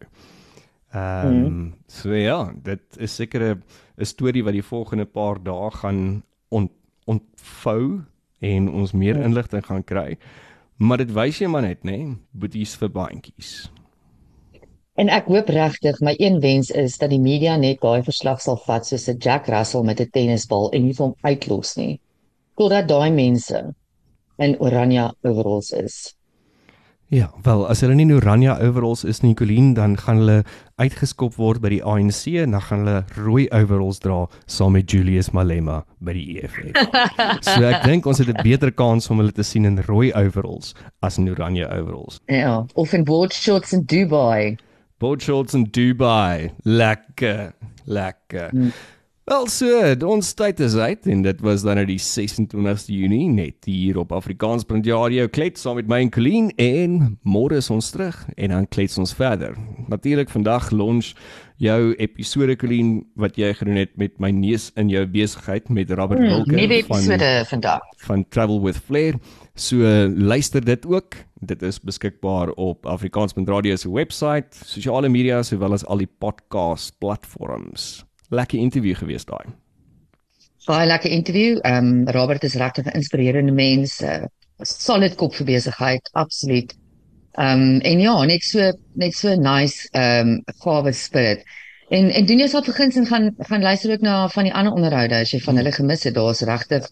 Ehm 0.92 1.26
um, 1.26 1.44
mm. 1.44 1.74
so 1.86 2.14
ja, 2.14 2.52
dit 2.62 2.96
is 2.96 3.14
seker 3.14 3.56
'n 3.98 4.04
storie 4.04 4.44
wat 4.44 4.52
die 4.52 4.62
volgende 4.62 5.04
paar 5.04 5.42
dae 5.42 5.70
gaan 5.70 6.22
ont, 6.48 6.72
ontvou 7.04 8.00
en 8.40 8.70
ons 8.70 8.92
meer 8.92 9.16
Ja. 9.16 9.24
inligting 9.24 9.66
gaan 9.66 9.84
kry. 9.84 10.18
Maar 10.76 10.96
dit 10.96 11.12
wys 11.12 11.38
jy 11.38 11.46
maar 11.46 11.62
net, 11.62 11.82
nê, 11.82 11.96
nee, 11.96 12.16
boeties 12.30 12.76
vir 12.76 12.88
baantjies. 12.88 13.70
En 14.98 15.06
ek 15.14 15.28
hoop 15.30 15.50
regtig 15.54 16.00
my 16.02 16.16
een 16.18 16.40
wens 16.42 16.72
is 16.74 16.96
dat 16.98 17.12
die 17.14 17.20
media 17.22 17.54
net 17.56 17.78
daai 17.84 18.02
verslag 18.02 18.40
sal 18.42 18.56
vat 18.64 18.86
soos 18.86 19.06
'n 19.08 19.20
Jack 19.22 19.46
Russell 19.46 19.84
met 19.86 20.00
'n 20.00 20.10
tennisbal 20.10 20.72
en 20.74 20.82
nie 20.86 20.94
hom 20.98 21.14
uitlos 21.22 21.76
nie. 21.76 22.00
Totdat 22.56 22.88
daai 22.88 23.10
mense 23.10 23.74
in 24.38 24.56
oranje 24.58 25.14
overalls 25.22 25.70
is. 25.70 26.14
Ja, 27.08 27.30
wel 27.42 27.68
as 27.68 27.80
hulle 27.80 27.94
nie 27.94 28.04
in 28.04 28.12
oranje 28.12 28.58
overalls 28.60 29.04
is 29.04 29.22
nie, 29.22 29.34
Colleen, 29.34 29.74
dan 29.74 29.96
gaan 29.96 30.16
hulle 30.16 30.44
uitgeskop 30.76 31.34
word 31.36 31.60
by 31.60 31.68
die 31.68 31.82
ANC 31.84 32.26
en 32.42 32.50
dan 32.50 32.60
gaan 32.60 32.84
hulle 32.84 33.04
rooi 33.16 33.48
overalls 33.48 33.98
dra 33.98 34.26
saam 34.46 34.72
met 34.72 34.90
Julius 34.90 35.30
Malema 35.30 35.84
by 36.00 36.12
die 36.12 36.42
EFF. 36.42 36.58
so 37.48 37.62
ek 37.62 37.84
dink 37.86 38.06
ons 38.06 38.18
het 38.18 38.28
'n 38.28 38.42
beter 38.42 38.72
kans 38.72 39.08
om 39.10 39.18
hulle 39.18 39.32
te 39.32 39.42
sien 39.42 39.64
in 39.64 39.78
rooi 39.78 40.12
overalls 40.12 40.74
as 41.00 41.18
in 41.18 41.30
oranje 41.30 41.70
overalls. 41.70 42.20
Ja, 42.26 42.66
of 42.74 42.92
in 42.92 43.04
board 43.04 43.32
shorts 43.32 43.72
in 43.72 43.86
Dubai. 43.86 44.58
Board 44.98 45.22
shorts 45.22 45.54
in 45.54 45.68
Dubai. 45.70 46.50
Lekker, 46.64 47.52
lekker. 47.86 48.48
Hmm. 48.50 48.72
Wel 49.28 49.44
so, 49.52 49.68
ons 50.08 50.30
tyd 50.32 50.60
is 50.64 50.72
uit 50.80 51.04
en 51.12 51.20
dit 51.22 51.40
was 51.44 51.60
dan 51.66 51.76
nou 51.76 51.84
die 51.90 51.98
26ste 52.00 52.94
Junie 52.96 53.26
net 53.28 53.66
hier 53.68 53.98
op 54.00 54.14
Afrikaans.radio 54.16 55.02
Radio 55.02 55.26
klets 55.28 55.60
saam 55.66 55.76
met 55.76 55.90
my 55.90 55.98
en 56.06 56.10
Colleen 56.14 56.48
en 56.56 56.94
môre 57.28 57.58
is 57.60 57.68
ons 57.70 57.90
terug 57.92 58.16
en 58.40 58.54
dan 58.54 58.68
klets 58.72 58.96
ons 58.98 59.12
verder. 59.18 59.52
Natuurlik 59.92 60.32
vandag 60.32 60.70
lunch 60.72 61.12
jou 61.60 61.92
episode 62.00 62.56
Colleen 62.56 63.02
wat 63.20 63.36
jy 63.36 63.52
gedoen 63.58 63.82
het 63.82 63.92
met 64.00 64.16
my 64.18 64.30
neus 64.32 64.70
in 64.80 64.88
jou 64.88 65.04
besigheid 65.12 65.68
met 65.68 65.92
Robert 65.92 66.24
Hmm, 66.24 66.32
Wilke 66.32 66.56
nuwe 66.56 66.80
van 66.88 66.96
episode 67.04 67.30
vandag. 67.52 67.84
van 68.08 68.24
Travel 68.32 68.62
with 68.64 68.80
Flair. 68.80 69.20
So 69.58 69.76
luister 70.14 70.64
dit 70.64 70.86
ook. 70.86 71.14
Dit 71.34 71.62
is 71.62 71.80
beskikbaar 71.80 72.50
op 72.50 72.86
Afrikaans.radio 72.86 73.54
Radio 73.54 73.76
se 73.76 73.90
webwerf, 73.92 74.60
sosiale 74.64 75.08
media 75.08 75.42
sowel 75.42 75.72
as 75.72 75.84
al 75.84 75.98
die 75.98 76.10
podcast 76.18 76.94
platforms. 76.98 78.04
Lekker 78.30 78.58
interview 78.58 78.94
gewees 78.94 79.26
daai. 79.26 79.50
Baie 80.66 80.86
lekker 80.86 81.10
interview. 81.10 81.58
Ehm 81.62 81.90
um, 81.90 82.08
Robert 82.14 82.44
is 82.44 82.54
regtig 82.54 82.86
'n 82.86 82.94
inspirerende 82.94 83.52
mens, 83.52 83.98
'n 84.00 84.04
uh, 84.04 84.26
solid 84.62 85.14
kop 85.14 85.34
vir 85.34 85.46
besigheid, 85.46 86.08
absoluut. 86.12 86.76
Ehm 87.32 87.60
um, 87.60 87.80
en 87.80 88.00
ja, 88.00 88.24
net 88.24 88.42
so 88.42 88.72
net 88.94 89.14
so 89.14 89.34
nice 89.34 89.88
ehm 89.90 90.28
um, 90.28 90.42
gawe 90.62 90.92
spirit. 90.92 91.42
En 91.88 92.10
en 92.10 92.26
doen 92.26 92.38
jy 92.38 92.46
sal 92.46 92.62
begin 92.62 92.90
en 92.90 93.06
gaan 93.06 93.34
gaan 93.38 93.62
luister 93.62 93.92
ook 93.92 94.00
na 94.00 94.28
van 94.28 94.44
die 94.44 94.54
ander 94.54 94.72
onderhoude 94.72 95.14
as 95.14 95.30
jy 95.30 95.40
van 95.40 95.56
hulle 95.56 95.72
gemis 95.72 96.02
het. 96.04 96.14
Daar's 96.14 96.40
regtig 96.40 96.90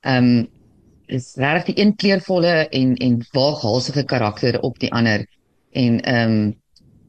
ehm 0.00 0.24
um, 0.24 0.48
is 1.08 1.32
regtig 1.36 1.74
die 1.74 1.84
een 1.84 1.94
kleurvolle 1.96 2.68
en 2.68 2.94
en 2.96 3.20
waaghalsige 3.32 4.04
karakter 4.04 4.60
op 4.60 4.78
die 4.78 4.92
ander. 4.92 5.26
En 5.72 6.00
ehm 6.00 6.32
um, 6.32 6.54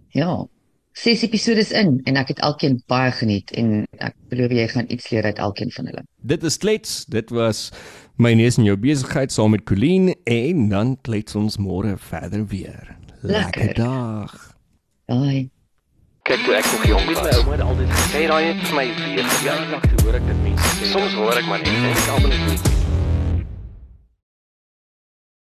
ja, 0.09 0.47
ses 0.93 1.21
episodes 1.23 1.71
in 1.71 1.99
en 2.03 2.17
ek 2.19 2.33
het 2.33 2.41
elkeen 2.43 2.79
baie 2.91 3.12
geniet 3.15 3.51
en 3.55 3.85
ek 4.03 4.15
belowe 4.31 4.57
jy 4.57 4.67
gaan 4.71 4.89
iets 4.91 5.09
leer 5.13 5.27
uit 5.29 5.38
elkeen 5.39 5.71
van 5.75 5.91
hulle. 5.91 6.03
Dit 6.21 6.43
is 6.43 6.57
klets. 6.57 7.05
Dit 7.05 7.29
was 7.35 7.69
my 8.17 8.33
neus 8.35 8.57
in 8.59 8.67
jou 8.67 8.75
besigheid 8.79 9.31
saam 9.31 9.55
met 9.55 9.63
Colleen 9.69 10.12
en 10.23 10.67
dan 10.73 10.97
klets 11.07 11.35
ons 11.39 11.59
môre 11.62 11.95
verder 12.09 12.45
weer. 12.47 12.97
Lekker 13.21 13.65
Lekker. 13.65 13.73
dag. 13.83 14.35
Bye. 15.05 15.49
Kyk 16.29 16.43
toe 16.45 16.53
ek 16.59 16.67
nog 16.71 16.83
jong 16.85 17.07
was, 17.09 17.38
ouma 17.39 17.55
het 17.55 17.63
altyd 17.65 17.95
gesê 17.95 18.25
daai 18.29 18.43
het 18.51 18.67
vir 18.67 18.75
my 18.77 18.85
weer 18.99 19.31
verjaardag 19.38 19.88
toe 19.88 20.03
hoor 20.03 20.19
ek 20.19 20.27
dit 20.27 20.43
mense 20.43 20.75
sê. 20.75 20.91
Soms 20.91 21.17
hoor 21.17 21.41
ek 21.41 21.49
maar 21.49 21.63
net 21.63 21.73
en 21.73 21.89
ek 21.89 22.13
almal 22.17 22.38
net 22.43 22.79